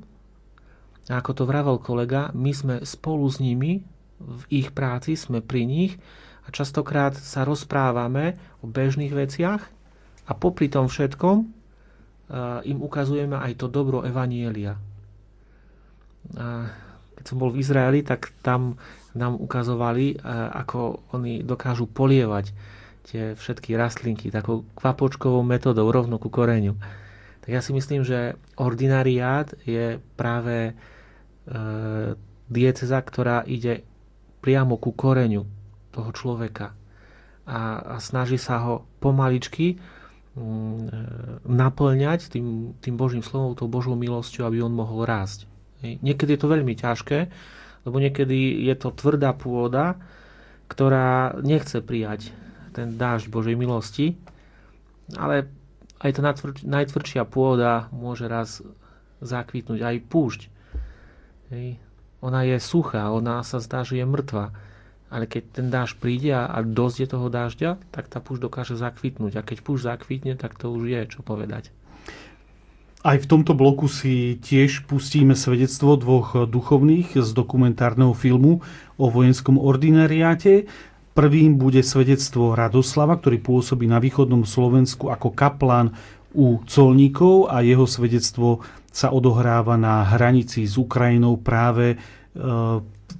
[1.11, 3.83] ako to vravel kolega, my sme spolu s nimi
[4.23, 5.99] v ich práci, sme pri nich
[6.47, 9.61] a častokrát sa rozprávame o bežných veciach
[10.27, 11.45] a popri tom všetkom e,
[12.71, 14.79] im ukazujeme aj to dobro Evanielia.
[16.39, 16.71] A
[17.19, 18.79] keď som bol v Izraeli, tak tam
[19.11, 20.17] nám ukazovali, e,
[20.55, 22.55] ako oni dokážu polievať
[23.11, 26.79] tie všetky rastlinky takou kvapočkovou metodou rovno ku koreňu.
[27.43, 30.73] Tak ja si myslím, že ordinariát je práve e,
[32.47, 33.83] dieceza, ktorá ide
[34.39, 35.56] priamo ku koreňu
[35.97, 36.77] toho človeka
[37.49, 39.81] a, a snaží sa ho pomaličky
[40.37, 40.77] mm, e,
[41.49, 45.49] naplňať tým, tým Božím slovom, tou Božou milosťou, aby on mohol rásť.
[45.81, 47.19] Niekedy je to veľmi ťažké,
[47.87, 49.95] lebo niekedy je to tvrdá pôda,
[50.67, 52.35] ktorá nechce prijať
[52.75, 54.19] ten dážď Božej milosti,
[55.15, 55.47] ale
[56.03, 56.21] aj tá
[56.67, 58.61] najtvrdšia pôda môže raz
[59.23, 60.41] zakvitnúť, aj púšť.
[62.21, 64.51] Ona je suchá, ona sa zdá, že je mŕtva
[65.07, 69.39] ale keď ten dáž príde a, dosť je toho dážďa, tak tá púšť dokáže zakvitnúť.
[69.39, 71.71] A keď púšť zakvitne, tak to už je čo povedať.
[73.07, 78.59] Aj v tomto bloku si tiež pustíme svedectvo dvoch duchovných z dokumentárneho filmu
[78.99, 80.67] o vojenskom ordinariáte.
[81.15, 85.95] Prvým bude svedectvo Radoslava, ktorý pôsobí na východnom Slovensku ako kaplán
[86.35, 91.97] u colníkov a jeho svedectvo sa odohráva na hranici s Ukrajinou práve e,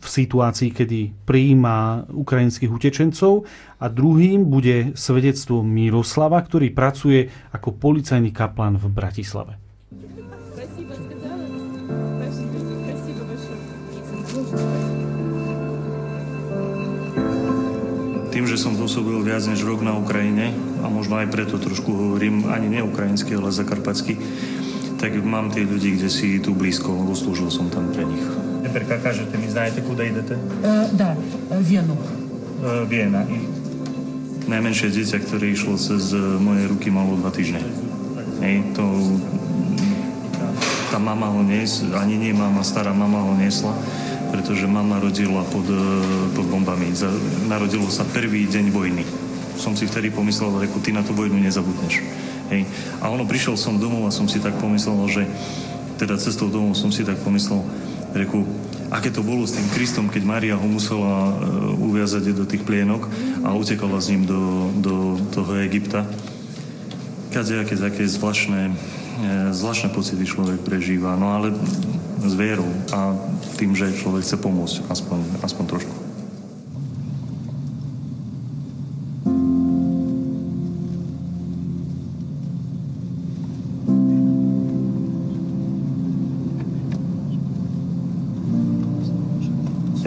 [0.08, 3.44] v situácii, kedy prijíma ukrajinských utečencov
[3.84, 9.60] a druhým bude svedectvo Miroslava, ktorý pracuje ako policajný kaplan v Bratislave.
[18.32, 20.54] Tým, že som pôsobil viac než rok na Ukrajine
[20.86, 24.14] a možno aj preto trošku hovorím ani ne ukrajinsky, ale zakarpatsky,
[25.02, 28.57] tak mám tie ľudí, kde si tu blízko, lebo slúžil som tam pre nich.
[28.77, 30.37] Теперь кажете mi, знаєте, куди йдете?
[30.63, 31.17] Uh, да,
[31.51, 31.97] Вену.
[32.63, 33.25] Uh, Viena.
[33.27, 33.39] I...
[34.43, 37.63] Najmenšie dieťa, ktoré išlo cez moje ruky, malo dva týždne.
[38.43, 38.85] Hej, to...
[40.91, 43.73] Tá mama ho nes, ani nie mama, stará mama ho nesla,
[44.29, 45.65] pretože mama rodila pod,
[46.37, 46.93] pod bombami.
[47.49, 49.07] Narodilo sa prvý deň vojny.
[49.57, 52.05] Som si vtedy pomyslel, reku, ty na tú vojnu nezabudneš.
[52.53, 52.69] Hej.
[53.01, 55.23] A ono, prišiel som domov a som si tak pomyslel, že
[55.97, 57.65] teda cestou domov som si tak pomyslel,
[58.13, 58.45] reku,
[58.92, 61.34] aké to bolo s tým Kristom, keď Maria ho musela e,
[61.76, 63.08] uviazať do tých plienok
[63.44, 64.96] a utekala s ním do, do
[65.36, 66.08] toho Egypta.
[67.36, 71.52] Kadejaké také zvláštne, e, zvláštne pocity človek prežíva, no ale
[72.24, 73.14] s vierou a
[73.60, 76.07] tým, že človek chce pomôcť aspoň, aspoň trošku.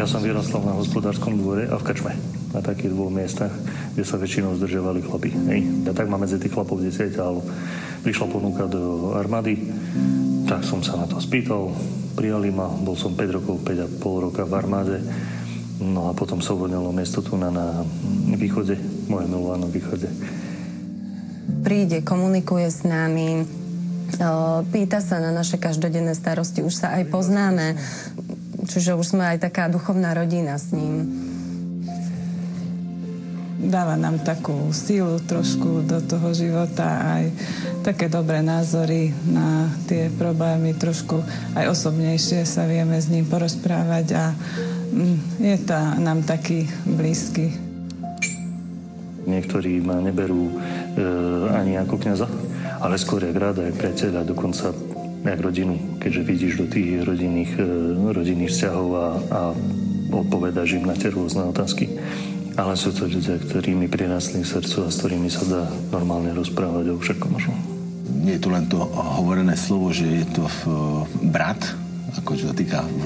[0.00, 2.16] Ja som vyrastal na hospodárskom dvore a v krčme.
[2.56, 3.52] Na takých dvoch miestach,
[3.92, 5.28] kde sa väčšinou zdržiavali chlapi.
[5.52, 5.60] Hej.
[5.84, 7.44] Ja tak ma medzi tých chlapov ale
[8.00, 9.60] Prišla ponuka do armády,
[10.48, 11.76] tak som sa na to spýtal,
[12.16, 15.04] prijali ma, bol som 5 rokov, 5 a pol roka v armáde,
[15.84, 17.84] no a potom sa uvoľnilo miesto tu na, na
[18.40, 20.08] východe, moje milované východe.
[21.60, 23.44] Príde, komunikuje s nami,
[24.72, 27.76] pýta sa na naše každodenné starosti, už sa aj poznáme,
[28.70, 31.10] čiže už sme aj taká duchovná rodina s ním
[33.60, 37.24] dáva nám takú sílu trošku do toho života, aj
[37.84, 41.20] také dobré názory na tie problémy, trošku
[41.52, 44.24] aj osobnejšie sa vieme s ním porozprávať a
[44.96, 47.52] mm, je to nám taký blízky.
[49.28, 50.54] Niektorí ma neberú e,
[51.52, 52.26] ani ako kniaza,
[52.80, 54.72] ale skôr jak ráda, jak priateľa, dokonca
[55.24, 57.64] jak rodinu, keďže vidíš do tých rodinných, e,
[58.12, 59.40] rodinných vzťahov a, a
[60.10, 61.92] odpovedáš im na tie rôzne otázky.
[62.56, 65.62] Ale sú to ľudia, ktorí mi prirastli srdcu a s ktorými sa dá
[65.92, 67.58] normálne rozprávať o všetkom možnom.
[68.20, 70.60] Nie je tu len to hovorené slovo, že je to v,
[71.30, 71.62] brat,
[72.20, 73.04] ako čo sa týka v,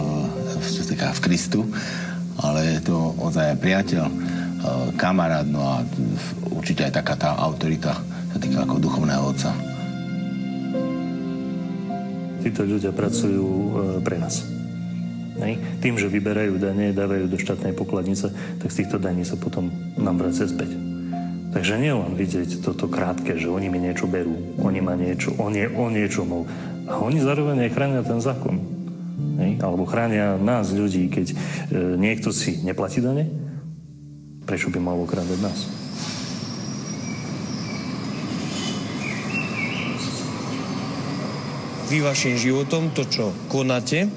[0.65, 1.61] čo sa týka v Kristu,
[2.41, 4.15] ale je to ozaj aj priateľ, e,
[4.97, 5.83] kamarát, no a
[6.55, 7.95] určite aj taká tá autorita
[8.33, 9.74] sa týka ako duchovného otca.
[12.45, 13.71] Títo ľudia pracujú e,
[14.05, 14.45] pre nás.
[15.41, 15.59] Hej.
[15.81, 18.31] Tým, že vyberajú dane, dávajú do štátnej pokladnice,
[18.61, 20.71] tak z týchto daní sa potom nám vracia späť.
[21.57, 25.55] Takže nie len vidieť toto krátke, že oni mi niečo berú, oni ma niečo, on,
[25.55, 26.45] je, on niečo mal.
[26.91, 28.61] A oni zároveň aj chránia ten zákon.
[29.41, 29.63] Hej?
[29.65, 31.35] Alebo chránia nás, ľudí, keď e,
[31.97, 33.31] niekto si neplatí dane,
[34.45, 35.84] prečo by mal okrádať nás?
[41.85, 44.09] Vy vašim životom to, čo konáte,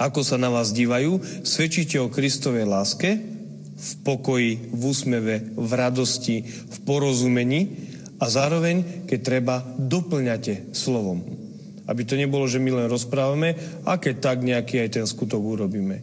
[0.00, 3.20] ako sa na vás dívajú, svedčíte o Kristovej láske,
[3.82, 7.60] v pokoji, v úsmeve, v radosti, v porozumení
[8.22, 11.20] a zároveň, keď treba, doplňate slovom.
[11.84, 16.00] Aby to nebolo, že my len rozprávame a keď tak nejaký aj ten skutok urobíme.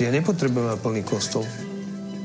[0.00, 1.44] Ja nepotrebujem plný kostol.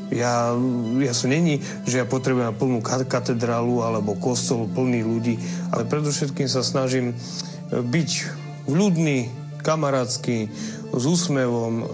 [0.10, 0.58] Ja,
[0.98, 5.38] ja som není, že ja potrebujem plnú katedrálu alebo kostol plný ľudí,
[5.70, 7.14] ale predovšetkým sa snažím
[7.70, 8.10] byť
[8.66, 9.30] vľudný,
[9.62, 10.50] kamarátsky,
[10.90, 11.86] s úsmevom,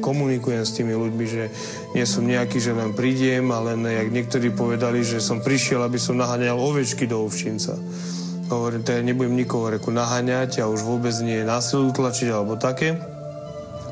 [0.00, 1.52] komunikujem s tými ľuďmi, že
[1.94, 6.18] nie som nejaký, že len prídem, ale jak niektorí povedali, že som prišiel, aby som
[6.18, 7.76] naháňal ovečky do ovčinca.
[8.50, 12.98] Hovorím, to ja nebudem nikoho reku naháňať a už vôbec nie násilu tlačiť alebo také.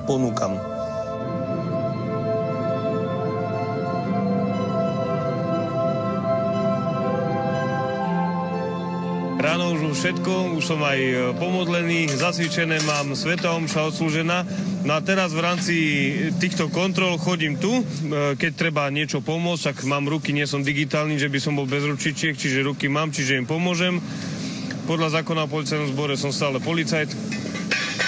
[0.09, 0.78] Ponúkam.
[9.99, 14.47] Všetko, už som aj e, pomodlený, zacvičené, mám sveta omša odslúžená.
[14.87, 15.75] No a teraz v rámci
[16.39, 21.19] týchto kontrol chodím tu, e, keď treba niečo pomôcť, tak mám ruky, nie som digitálny,
[21.19, 23.99] že by som bol bez ručičiek, čiže ruky mám, čiže im pomôžem.
[24.87, 27.11] Podľa zákona o policajnom zbore som stále policajt,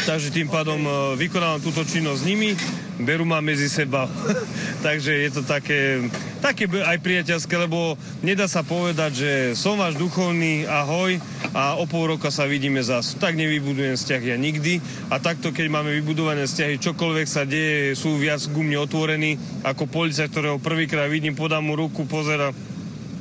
[0.07, 2.55] takže tým pádom e, vykonávam túto činnosť s nimi,
[3.03, 4.07] berú ma medzi seba.
[4.87, 6.07] takže je to také
[6.41, 7.95] také aj priateľské, lebo
[8.25, 11.21] nedá sa povedať, že som váš duchovný, ahoj
[11.53, 13.15] a o pol roka sa vidíme zas.
[13.21, 14.81] Tak nevybudujem vzťah ja nikdy
[15.13, 19.87] a takto, keď máme vybudované vzťahy, čokoľvek sa deje, sú viac ku mne otvorení ako
[19.87, 22.51] policajt, ktorého prvýkrát vidím, podám mu ruku, pozera,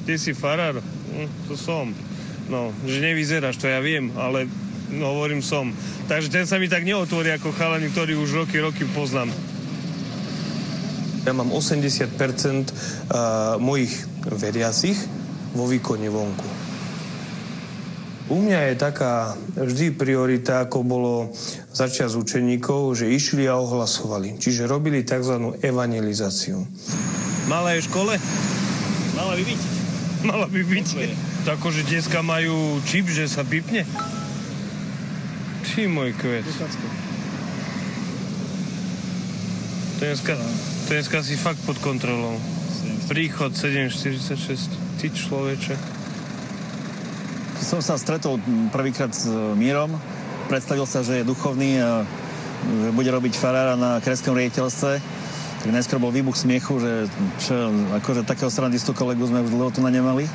[0.08, 0.80] ty si farár?
[0.80, 1.91] Hm, to som.
[2.50, 4.50] No, že nevyzeráš, to ja viem, ale
[4.90, 5.70] no, hovorím som.
[6.10, 9.30] Takže ten sa mi tak neotvorí ako chalani, ktorý už roky, roky poznám.
[11.28, 13.94] Ja mám 80% mojich
[14.24, 14.96] veriacich
[15.54, 16.48] vo výkone vonku.
[18.30, 21.14] U mňa je taká vždy priorita, ako bolo
[21.74, 24.38] začiať z učeníkov, že išli a ohlasovali.
[24.38, 25.58] Čiže robili tzv.
[25.66, 26.62] evangelizáciu.
[27.50, 28.22] Malá je škole?
[29.18, 29.62] Mala by byť.
[30.30, 30.88] Mala by byť.
[31.48, 33.82] To akože dneska majú čip, že sa pipne?
[35.66, 36.46] Či môj kvet.
[40.90, 41.22] To je dneska...
[41.22, 42.34] To dneska si fakt pod kontrolou.
[43.06, 44.74] Príchod 7.46.
[44.98, 45.78] Ty človeče.
[47.61, 48.41] Som sa stretol
[48.74, 49.94] prvýkrát s Mírom.
[50.49, 52.02] Predstavil sa, že je duchovný a
[52.66, 54.94] že bude robiť farára na kreskom riaditeľstve.
[55.61, 57.06] Tak najskôr bol výbuch smiechu, že
[57.38, 57.70] čo,
[58.02, 60.26] akože takého srandistu kolegu sme už dlho tu na nemali.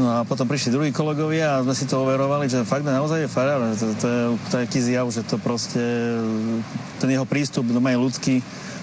[0.00, 3.28] No a potom prišli druhí kolegovia a sme si to overovali, že fakt naozaj je
[3.28, 3.60] farár.
[3.76, 5.84] To, to, je taký zjav, že to proste,
[6.96, 8.40] ten jeho prístup, no je ľudský,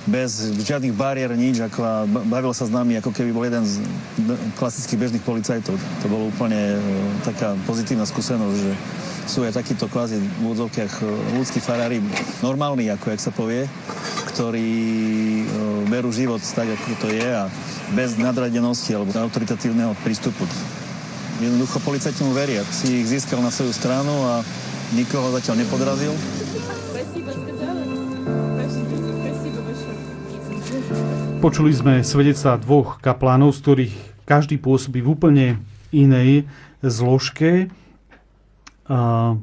[0.10, 3.86] bez žiadnych bariér, nič, ako bavil sa s nami, ako keby bol jeden z
[4.58, 5.78] klasických bežných policajtov.
[5.78, 6.82] To bolo úplne
[7.22, 8.74] taká pozitívna skúsenosť, že
[9.30, 11.06] sú aj takíto kvázi v úvodzovkách
[11.38, 12.02] ľudskí farári,
[12.42, 13.70] normálni, ako jak sa povie,
[14.34, 14.70] ktorí
[15.86, 17.46] berú život tak, ako to je a
[17.94, 20.50] bez nadradenosti alebo autoritatívneho prístupu.
[21.38, 22.66] Jednoducho policajti mu veria.
[22.74, 24.42] Si ich získal na svoju stranu a
[24.98, 26.14] nikoho zatiaľ nepodrazil.
[31.42, 33.96] Počuli sme svedectva dvoch kaplánov, z ktorých
[34.30, 35.48] každý pôsobí v úplne
[35.90, 36.46] inej
[36.86, 37.74] zložke.
[38.86, 39.34] A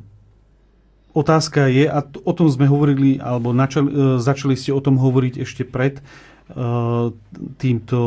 [1.11, 5.43] otázka je, a o tom sme hovorili, alebo načali, e, začali ste o tom hovoriť
[5.43, 7.11] ešte pred uh,
[7.59, 8.01] týmto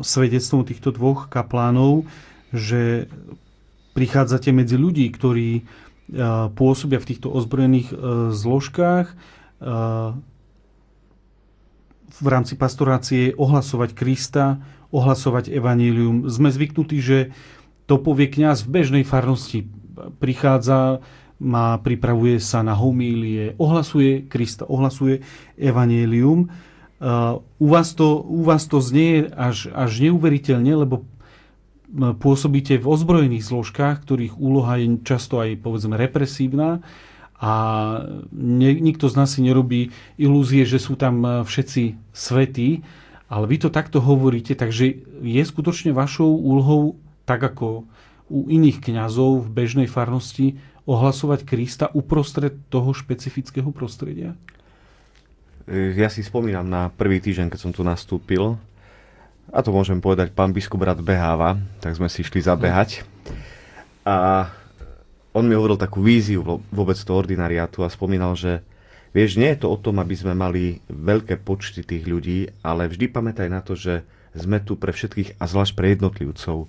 [0.00, 2.08] svedectvom týchto dvoch kaplánov,
[2.56, 3.12] že
[3.92, 5.68] prichádzate medzi ľudí, ktorí
[6.16, 7.92] uh, pôsobia v týchto ozbrojených
[8.32, 9.36] zložkách
[12.08, 16.26] v rámci pastorácie ohlasovať Krista, ohlasovať evanílium.
[16.32, 17.18] Sme zvyknutí, že
[17.84, 19.68] to povie kňaz v bežnej farnosti
[20.20, 21.04] prichádza,
[21.38, 25.22] má, pripravuje sa na homílie, ohlasuje Krista, ohlasuje
[25.54, 26.50] evanielium.
[26.98, 31.06] Uh, u, vás to, u vás to znie až, až neuveriteľne, lebo
[31.94, 36.84] pôsobíte v ozbrojených zložkách, ktorých úloha je často aj povedzme represívna
[37.38, 37.52] a
[38.34, 42.82] ne, nikto z nás si nerobí ilúzie, že sú tam všetci svetí,
[43.30, 46.98] ale vy to takto hovoríte, takže je skutočne vašou úlohou,
[47.28, 47.86] tak ako
[48.28, 50.58] u iných kňazov v bežnej farnosti
[50.88, 54.34] ohlasovať Krista uprostred toho špecifického prostredia?
[55.68, 58.56] Ja si spomínam na prvý týždeň, keď som tu nastúpil,
[59.48, 63.04] a to môžem povedať, pán biskup rád beháva, tak sme si išli zabehať.
[64.08, 64.48] A
[65.38, 68.66] on mi hovoril takú víziu vôbec toho ordinariátu a spomínal, že
[69.14, 73.06] vieš, nie je to o tom, aby sme mali veľké počty tých ľudí, ale vždy
[73.06, 74.02] pamätaj na to, že
[74.34, 76.66] sme tu pre všetkých a zvlášť pre jednotlivcov.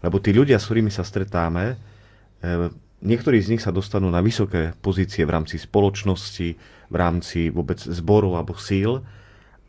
[0.00, 2.68] Lebo tí ľudia, s ktorými sa stretáme, eh,
[3.00, 6.48] niektorí z nich sa dostanú na vysoké pozície v rámci spoločnosti,
[6.90, 9.00] v rámci vôbec zboru alebo síl.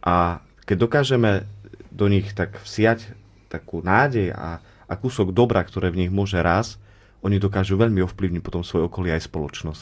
[0.03, 1.47] A keď dokážeme
[1.91, 3.11] do nich tak vsiať
[3.51, 6.79] takú nádej a, a kúsok dobra, ktoré v nich môže raz,
[7.21, 9.81] oni dokážu veľmi ovplyvniť potom svoje okolie aj spoločnosť.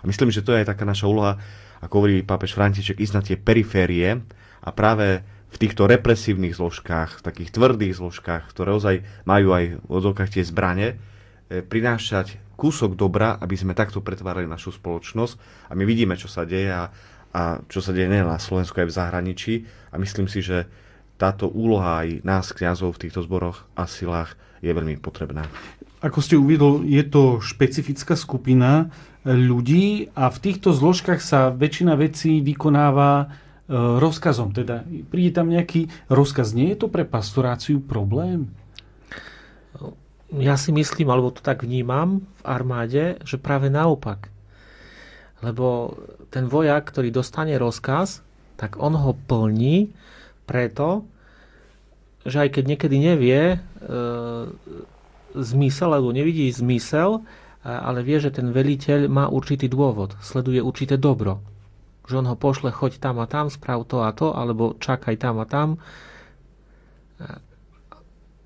[0.00, 1.38] A myslím, že to je aj taká naša úloha,
[1.80, 4.20] ako hovorí pápež František, ísť na tie periférie
[4.60, 8.96] a práve v týchto represívnych zložkách, v takých tvrdých zložkách, ktoré ozaj
[9.26, 10.94] majú aj v odzokách tie zbranie,
[11.50, 15.66] e, prinášať kúsok dobra, aby sme takto pretvárali našu spoločnosť.
[15.68, 16.92] A my vidíme, čo sa deje a,
[17.34, 19.54] a čo sa deje nielen na Slovensku, aj v zahraničí.
[19.90, 20.70] A myslím si, že
[21.18, 25.48] táto úloha aj nás, kňazov v týchto zboroch a silách je veľmi potrebná.
[26.00, 28.88] Ako ste uvidol, je to špecifická skupina
[29.24, 33.28] ľudí a v týchto zložkách sa väčšina vecí vykonáva
[33.70, 34.50] E, rozkazom.
[34.50, 34.82] Teda
[35.14, 36.58] príde tam nejaký rozkaz.
[36.58, 38.50] Nie je to pre pastoráciu problém?
[40.34, 44.26] Ja si myslím, alebo to tak vnímam v armáde, že práve naopak.
[45.38, 45.94] Lebo
[46.34, 48.26] ten vojak, ktorý dostane rozkaz,
[48.58, 49.94] tak on ho plní
[50.50, 51.06] preto,
[52.26, 53.58] že aj keď niekedy nevie e,
[55.34, 57.22] zmysel, alebo nevidí zmysel,
[57.60, 61.44] ale vie, že ten veliteľ má určitý dôvod, sleduje určité dobro
[62.10, 65.38] že on ho pošle, choď tam a tam, sprav to a to, alebo čakaj tam
[65.38, 65.78] a tam.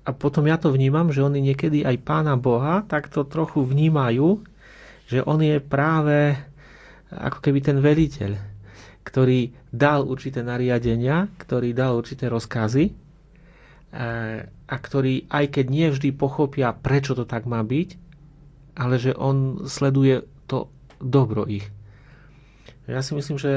[0.05, 4.45] A potom ja to vnímam, že oni niekedy aj pána Boha takto trochu vnímajú,
[5.09, 6.37] že on je práve
[7.09, 8.37] ako keby ten veliteľ,
[9.01, 13.04] ktorý dal určité nariadenia, ktorý dal určité rozkazy
[13.95, 17.95] a ktorý, aj keď nie vždy pochopia, prečo to tak má byť,
[18.75, 20.67] ale že on sleduje to
[20.99, 21.71] dobro ich.
[22.85, 23.51] Ja si myslím, že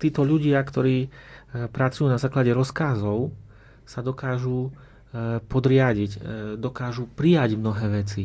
[0.00, 1.08] títo ľudia, ktorí e,
[1.68, 3.28] pracujú na základe rozkázov,
[3.84, 6.18] sa dokážu e, podriadiť, e,
[6.56, 8.24] dokážu prijať mnohé veci.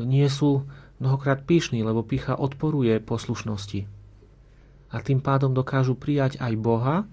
[0.00, 0.64] Nie sú
[0.96, 3.84] mnohokrát pyšní, lebo pícha odporuje poslušnosti.
[4.88, 7.04] A tým pádom dokážu prijať aj Boha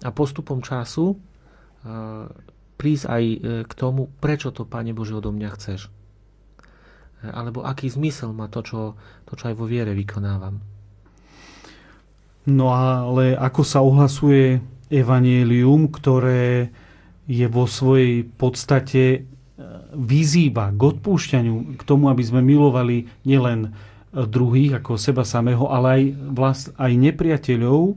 [0.00, 1.20] a postupom času
[2.76, 3.24] prísť aj
[3.66, 5.88] k tomu, prečo to, Pane Bože, odo mňa chceš
[7.24, 8.80] alebo aký zmysel má to, čo,
[9.26, 10.60] to, čo aj vo viere vykonávam.
[12.46, 16.70] No ale ako sa ohlasuje evanielium, ktoré
[17.26, 19.18] je vo svojej podstate e,
[19.98, 23.70] vyzýva k odpúšťaniu, k tomu, aby sme milovali nielen e,
[24.14, 27.94] druhých ako seba samého, ale aj, vlast, aj nepriateľov, e,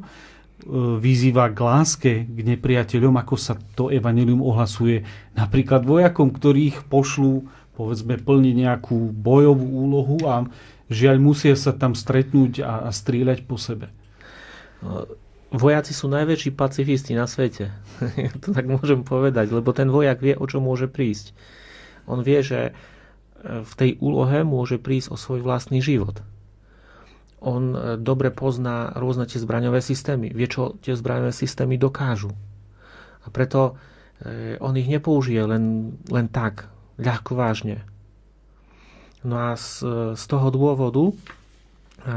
[0.99, 7.47] vyzýva k láske k nepriateľom, ako sa to evanelium ohlasuje napríklad vojakom, ktorých pošlú
[7.79, 10.43] povedzme plniť nejakú bojovú úlohu a
[10.91, 13.87] žiaľ musia sa tam stretnúť a, a strieľať po sebe.
[15.55, 17.71] vojaci sú najväčší pacifisti na svete.
[18.43, 21.31] to tak môžem povedať, lebo ten vojak vie, o čo môže prísť.
[22.03, 22.75] On vie, že
[23.39, 26.19] v tej úlohe môže prísť o svoj vlastný život.
[27.39, 32.35] On dobre pozná rôzne tie zbraňové systémy, vie, čo tie zbraňové systémy dokážu.
[33.23, 33.79] A preto
[34.59, 36.67] on ich nepoužije len, len tak,
[36.99, 37.87] ľahko vážne.
[39.23, 39.83] No a z,
[40.15, 42.13] z toho dôvodu e, e,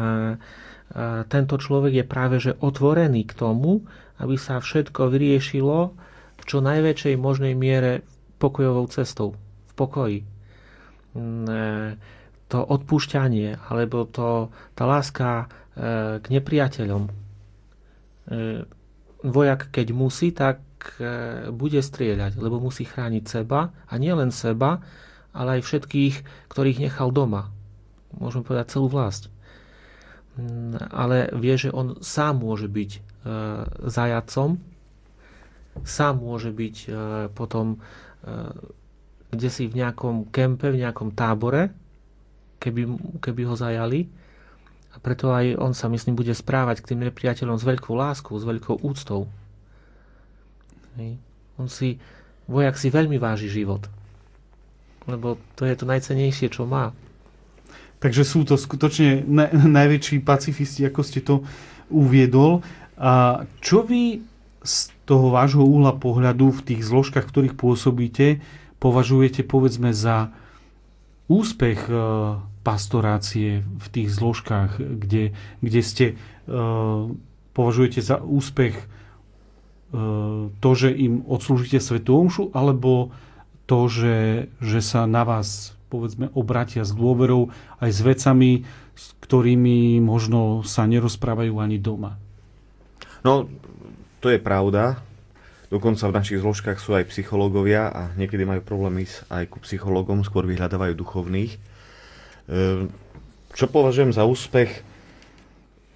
[1.26, 3.82] tento človek je práve že otvorený k tomu,
[4.22, 5.78] aby sa všetko vyriešilo
[6.38, 8.06] v čo najväčšej možnej miere
[8.38, 9.34] pokojovou cestou,
[9.70, 10.20] v pokoji.
[12.52, 17.08] E, to odpúšťanie, alebo to, tá láska k nepriateľom.
[19.24, 20.60] Vojak, keď musí, tak
[21.48, 24.84] bude strieľať, lebo musí chrániť seba a nielen seba,
[25.32, 26.14] ale aj všetkých,
[26.52, 27.48] ktorých nechal doma.
[28.20, 29.32] Môžeme povedať celú vlast.
[30.36, 33.00] Mm, ale vie, že on sám môže byť e,
[33.88, 34.60] zajacom,
[35.84, 36.88] sám môže byť e,
[37.32, 37.78] potom e,
[39.32, 41.72] kde si v nejakom kempe, v nejakom tábore,
[42.62, 42.82] keby,
[43.18, 44.06] keby ho zajali.
[44.94, 48.46] A preto aj on sa, myslím, bude správať k tým nepriateľom s veľkou láskou, s
[48.46, 49.26] veľkou úctou.
[50.94, 51.18] Hej.
[51.58, 51.98] On si,
[52.46, 53.90] vojak si veľmi váži život
[55.06, 56.94] lebo to je to najcenejšie, čo má.
[58.02, 61.46] Takže sú to skutočne na, najväčší pacifisti, ako ste to
[61.90, 62.66] uviedol.
[62.98, 64.22] A čo vy
[64.62, 64.74] z
[65.06, 68.42] toho vášho úhla pohľadu v tých zložkách, ktorých pôsobíte,
[68.78, 70.30] považujete povedzme za
[71.26, 71.94] úspech e,
[72.62, 76.14] pastorácie v tých zložkách, kde, kde ste e,
[77.52, 78.84] považujete za úspech e,
[80.48, 83.10] to, že im odslúžite svetú omšu, alebo
[83.66, 84.16] to, že,
[84.62, 87.52] že sa na vás povedzme obratia s dôverou
[87.82, 88.50] aj s vecami,
[88.96, 92.16] s ktorými možno sa nerozprávajú ani doma.
[93.20, 93.44] No,
[94.24, 95.04] to je pravda.
[95.72, 100.44] Dokonca v našich zložkách sú aj psychológovia a niekedy majú problémy aj ku psychológom, skôr
[100.44, 101.71] vyhľadávajú duchovných.
[102.50, 102.90] Ehm,
[103.52, 104.82] čo považujem za úspech?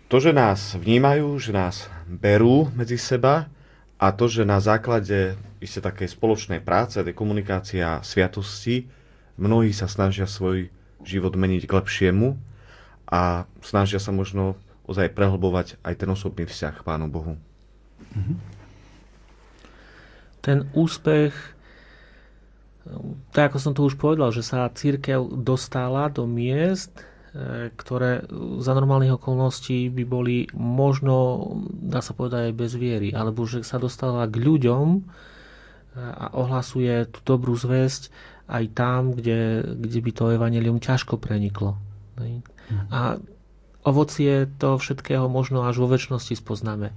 [0.06, 3.50] To, že nás vnímajú, že nás berú medzi seba
[3.98, 8.86] a to, že na základe isté také spoločnej práce, tej komunikácie a sviatosti,
[9.34, 10.70] mnohí sa snažia svoj
[11.02, 12.38] život meniť k lepšiemu
[13.10, 14.54] a snažia sa možno
[14.86, 17.34] ozaj prehlbovať aj ten osobný vzťah k Pánu Bohu.
[18.14, 18.34] Mhm.
[20.44, 21.34] Ten úspech,
[23.34, 26.94] tak ako som to už povedal, že sa církev dostala do miest,
[27.36, 28.24] E, ktoré
[28.64, 33.76] za normálnych okolností by boli možno, dá sa povedať, aj bez viery, alebo že sa
[33.76, 35.00] dostala k ľuďom e,
[36.00, 38.08] a ohlasuje tú dobrú zväzť
[38.48, 41.76] aj tam, kde, kde by to evanelium ťažko preniklo.
[42.88, 43.20] A
[43.84, 46.94] ovocie toho všetkého možno až vo väčšnosti spoznáme.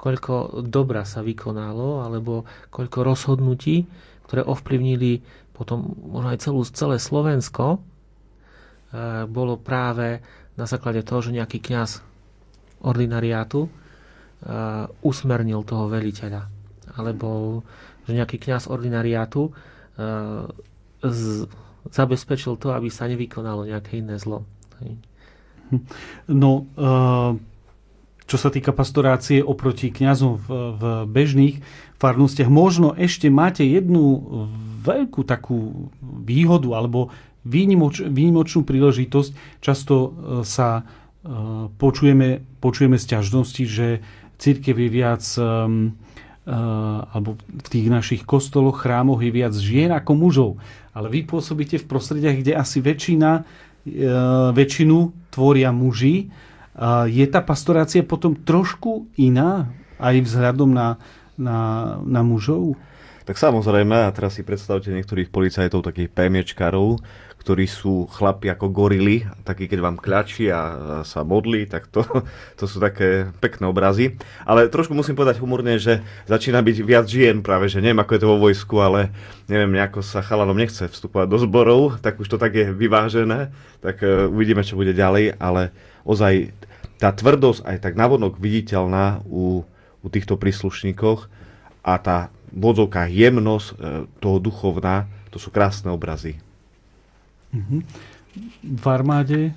[0.00, 3.84] Koľko dobra sa vykonalo, alebo koľko rozhodnutí,
[4.26, 5.20] ktoré ovplyvnili
[5.54, 7.78] potom možno aj celú, celé Slovensko,
[8.94, 10.22] E, bolo práve
[10.54, 11.98] na základe toho, že nejaký kňaz
[12.86, 13.70] ordinariátu e,
[15.02, 16.46] usmernil toho veliteľa.
[16.94, 17.60] Alebo
[18.06, 19.52] že nejaký kňaz ordinariátu e,
[21.90, 24.46] zabezpečil to, aby sa nevykonalo nejaké iné zlo.
[26.28, 26.68] No,
[28.24, 30.32] čo sa týka pastorácie oproti kňazom
[30.76, 31.60] v bežných
[32.04, 34.20] farnostiach, možno ešte máte jednu
[34.84, 37.08] veľkú takú výhodu alebo
[37.48, 39.60] výnimoč, výnimočnú príležitosť.
[39.64, 40.08] Často e,
[40.44, 40.82] sa e,
[41.80, 43.86] počujeme, počujeme sťažnosti, že
[44.36, 45.42] církev je viac e,
[46.44, 50.50] alebo v tých našich kostoloch, chrámoch je viac žien ako mužov.
[50.92, 53.48] Ale vy pôsobíte v prostrediach, kde asi väčšina,
[54.52, 54.96] väčšinu
[55.32, 56.28] tvoria muži.
[57.08, 61.00] Je tá pastorácia potom trošku iná aj vzhľadom na,
[61.38, 62.78] na, na mužov?
[63.24, 67.00] Tak samozrejme, a teraz si predstavte niektorých policajtov, takých PMčkarov,
[67.40, 70.60] ktorí sú chlapi ako gorily, takí keď vám kľačí a
[71.04, 72.04] sa modlí, tak to,
[72.60, 74.20] to sú také pekné obrazy.
[74.48, 78.20] Ale trošku musím povedať humorne, že začína byť viac žien práve, že neviem ako je
[78.20, 79.12] to vo vojsku, ale
[79.48, 84.04] neviem, nejako sa chalanom nechce vstupovať do zborov, tak už to tak je vyvážené, tak
[84.04, 85.72] uh, uvidíme, čo bude ďalej, ale
[86.04, 86.52] ozaj
[86.96, 89.68] tá tvrdosť aj tak navodnok viditeľná u,
[90.04, 91.26] u týchto príslušníkoch
[91.82, 93.76] a tá vodzovká jemnosť uh,
[94.20, 96.38] toho duchovná, to sú krásne obrazy.
[97.50, 97.78] Mhm.
[98.62, 99.54] V armáde?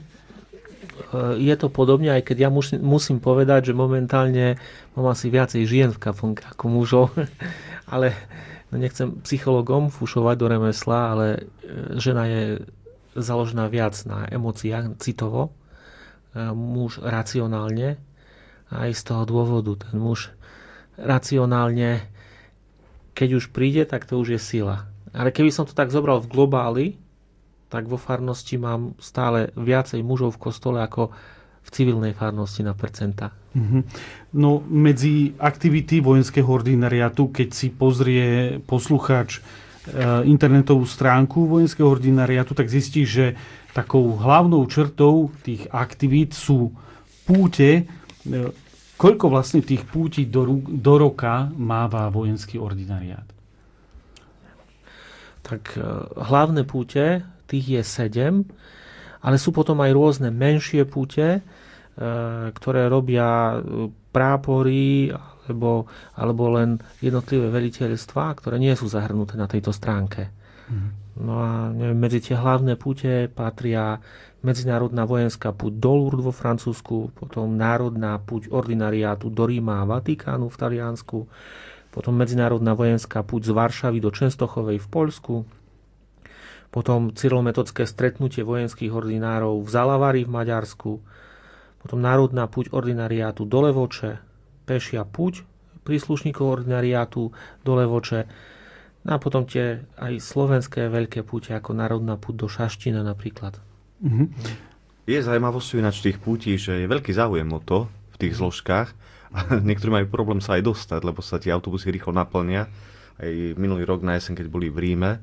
[0.97, 4.57] E, je to podobne, aj keď ja musím, musím povedať, že momentálne
[4.93, 7.07] mám asi viacej žien v kaponke ako mužov,
[7.93, 8.13] ale
[8.69, 11.39] no nechcem psychologom fušovať do remesla, ale e,
[11.97, 12.43] žena je
[13.17, 15.51] založená viac na emóciách, citovo, e,
[16.53, 17.97] muž racionálne
[18.67, 20.33] aj z toho dôvodu ten muž
[20.97, 22.03] racionálne,
[23.13, 24.89] keď už príde, tak to už je sila.
[25.13, 26.87] Ale keby som to tak zobral v globáli,
[27.67, 31.11] tak vo farnosti mám stále viacej mužov v kostole ako
[31.67, 33.35] v civilnej farnosti na percenta.
[33.51, 33.81] Mm-hmm.
[34.39, 39.41] No medzi aktivity vojenského ordinariátu, keď si pozrie poslucháč e,
[40.23, 43.35] internetovú stránku vojenského ordinariátu, tak zistí, že
[43.75, 46.71] takou hlavnou črtou tých aktivít sú
[47.27, 47.83] púte.
[48.97, 53.29] E, koľko vlastne tých púti do, do roka máva vojenský ordinariát?
[55.45, 55.81] Tak e,
[56.17, 58.43] hlavné púte, tých je sedem,
[59.21, 61.45] ale sú potom aj rôzne menšie púte,
[61.97, 69.49] Eh, ktoré robia eh, prápory alebo, alebo len jednotlivé veliteľstvá, ktoré nie sú zahrnuté na
[69.49, 70.29] tejto stránke.
[70.69, 70.93] Mm.
[71.17, 73.97] No a neviem, medzi tie hlavné púte patria
[74.45, 80.45] medzinárodná vojenská púť do Lourdes vo Francúzsku, potom národná púť ordinariátu do Ríma a Vatikánu
[80.45, 81.25] v Taliansku,
[81.89, 85.35] potom medzinárodná vojenská púť z Varšavy do Čenstochovej v Poľsku,
[86.69, 90.91] potom cyrilometodské stretnutie vojenských ordinárov v Zalavari v Maďarsku,
[91.81, 94.21] potom národná púť ordinariátu do Levoče,
[94.69, 95.41] pešia púť
[95.81, 97.33] príslušníkov ordinariátu
[97.65, 98.27] do Levoče,
[99.07, 103.55] no a potom tie aj slovenské veľké púte ako národná púť do Šaština napríklad.
[104.03, 104.27] Mm-hmm.
[105.07, 108.91] Je zaujímavosťou ináč tých pútí, že je veľký záujem o to v tých zložkách
[109.31, 112.67] a niektorí majú problém sa aj dostať, lebo sa tie autobusy rýchlo naplnia.
[113.17, 115.17] Aj minulý rok na jeseň, keď boli v Ríme,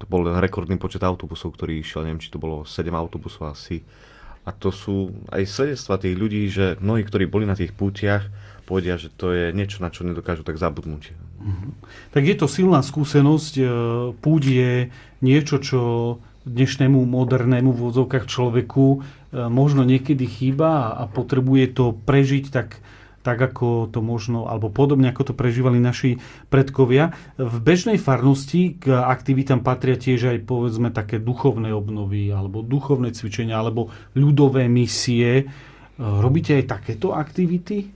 [0.00, 3.84] to bol rekordný počet autobusov, ktorý išiel, neviem, či to bolo 7 autobusov asi
[4.46, 8.30] a to sú aj svedectva tých ľudí, že mnohí, ktorí boli na tých pútiach,
[8.66, 11.14] povedia, že to je niečo, na čo nedokážu tak zabudnúť.
[11.14, 11.70] Mm-hmm.
[12.10, 13.52] Tak je to silná skúsenosť.
[13.56, 13.64] E,
[14.18, 14.72] púť je
[15.22, 15.80] niečo, čo
[16.42, 18.98] dnešnému modernému v vozovkách človeku e,
[19.46, 22.82] možno niekedy chýba a potrebuje to prežiť tak
[23.26, 27.10] tak ako to možno, alebo podobne ako to prežívali naši predkovia.
[27.34, 33.58] V bežnej farnosti k aktivitám patria tiež aj povedzme také duchovné obnovy, alebo duchovné cvičenia,
[33.58, 35.50] alebo ľudové misie.
[35.98, 37.95] Robíte aj takéto aktivity?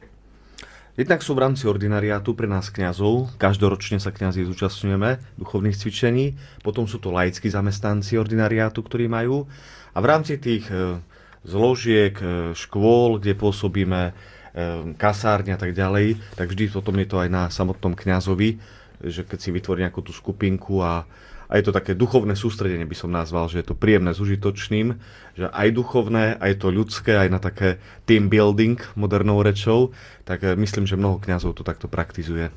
[1.01, 3.33] Jednak sú v rámci ordinariátu pre nás kňazov.
[3.41, 6.37] Každoročne sa kňazi zúčastňujeme duchovných cvičení.
[6.61, 9.49] Potom sú to laickí zamestnanci ordinariátu, ktorí majú.
[9.97, 11.01] A v rámci tých e,
[11.49, 14.13] zložiek, e, škôl, kde pôsobíme,
[14.51, 18.59] Ehm, kasárne a tak ďalej, tak vždy potom je to aj na samotnom kňazovi,
[18.99, 21.07] že keď si vytvorí nejakú tú skupinku a,
[21.51, 24.95] a je to také duchovné sústredenie, by som nazval, že je to príjemné s užitočným,
[25.35, 29.91] že aj duchovné, aj to ľudské, aj na také team building modernou rečou,
[30.23, 32.55] tak eh, myslím, že mnoho kňazov to takto praktizuje.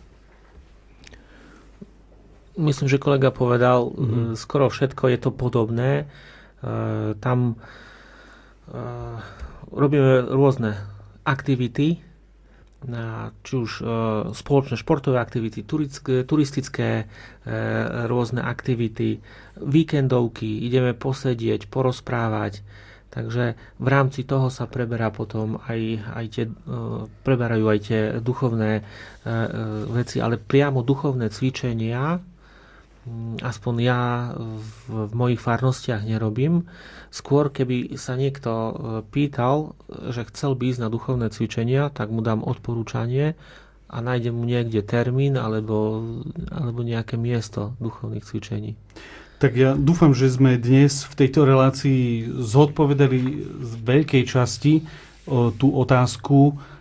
[2.54, 4.38] Myslím, že kolega povedal, mm-hmm.
[4.38, 6.06] skoro všetko je to podobné.
[6.62, 7.58] E, tam
[8.70, 8.76] e,
[9.74, 10.78] robíme rôzne
[11.26, 11.98] aktivity,
[13.44, 13.84] či už e,
[14.36, 15.64] spoločné športové aktivity,
[16.28, 17.06] turistické e,
[18.08, 19.24] rôzne aktivity,
[19.60, 22.60] víkendovky, ideme posedieť, porozprávať.
[23.14, 25.80] Takže v rámci toho sa preberá potom aj,
[26.12, 26.54] aj tie, e,
[27.24, 28.84] preberajú aj tie duchovné
[29.88, 32.20] veci, ale priamo duchovné cvičenia
[33.44, 34.02] aspoň ja
[34.38, 36.72] v, v mojich farnostiach nerobím.
[37.12, 38.74] Skôr, keby sa niekto e,
[39.04, 39.76] pýtal,
[40.10, 43.36] že chcel by ísť na duchovné cvičenia, tak mu dám odporúčanie
[43.92, 46.02] a nájdem mu niekde termín alebo,
[46.50, 48.80] alebo nejaké miesto duchovných cvičení.
[49.38, 53.20] Tak ja dúfam, že sme dnes v tejto relácii zodpovedali
[53.60, 54.88] z veľkej časti
[55.28, 56.73] o, tú otázku, e,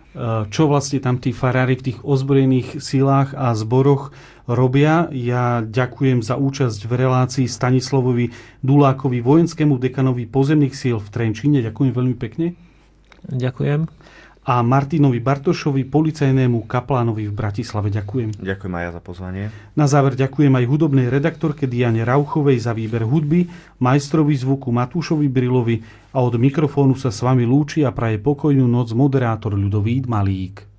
[0.49, 4.13] čo vlastne tam tí farári v tých ozbrojených sílách a zboroch
[4.45, 5.09] robia.
[5.09, 8.29] Ja ďakujem za účasť v relácii Stanislavovi
[8.61, 11.65] Dulákovi, vojenskému dekanovi pozemných síl v Trenčíne.
[11.65, 12.53] Ďakujem veľmi pekne.
[13.25, 13.89] Ďakujem.
[14.43, 17.87] A Martinovi Bartošovi, policajnému kaplánovi v Bratislave.
[17.87, 18.43] Ďakujem.
[18.43, 19.43] Ďakujem aj ja za pozvanie.
[19.79, 23.47] Na záver ďakujem aj hudobnej redaktorke Diane Rauchovej za výber hudby,
[23.79, 25.79] majstrovi zvuku Matúšovi Brilovi
[26.11, 30.72] a od mikrofónu sa s vami lúči a praje pokojnú noc moderátor Ľudovít Malík.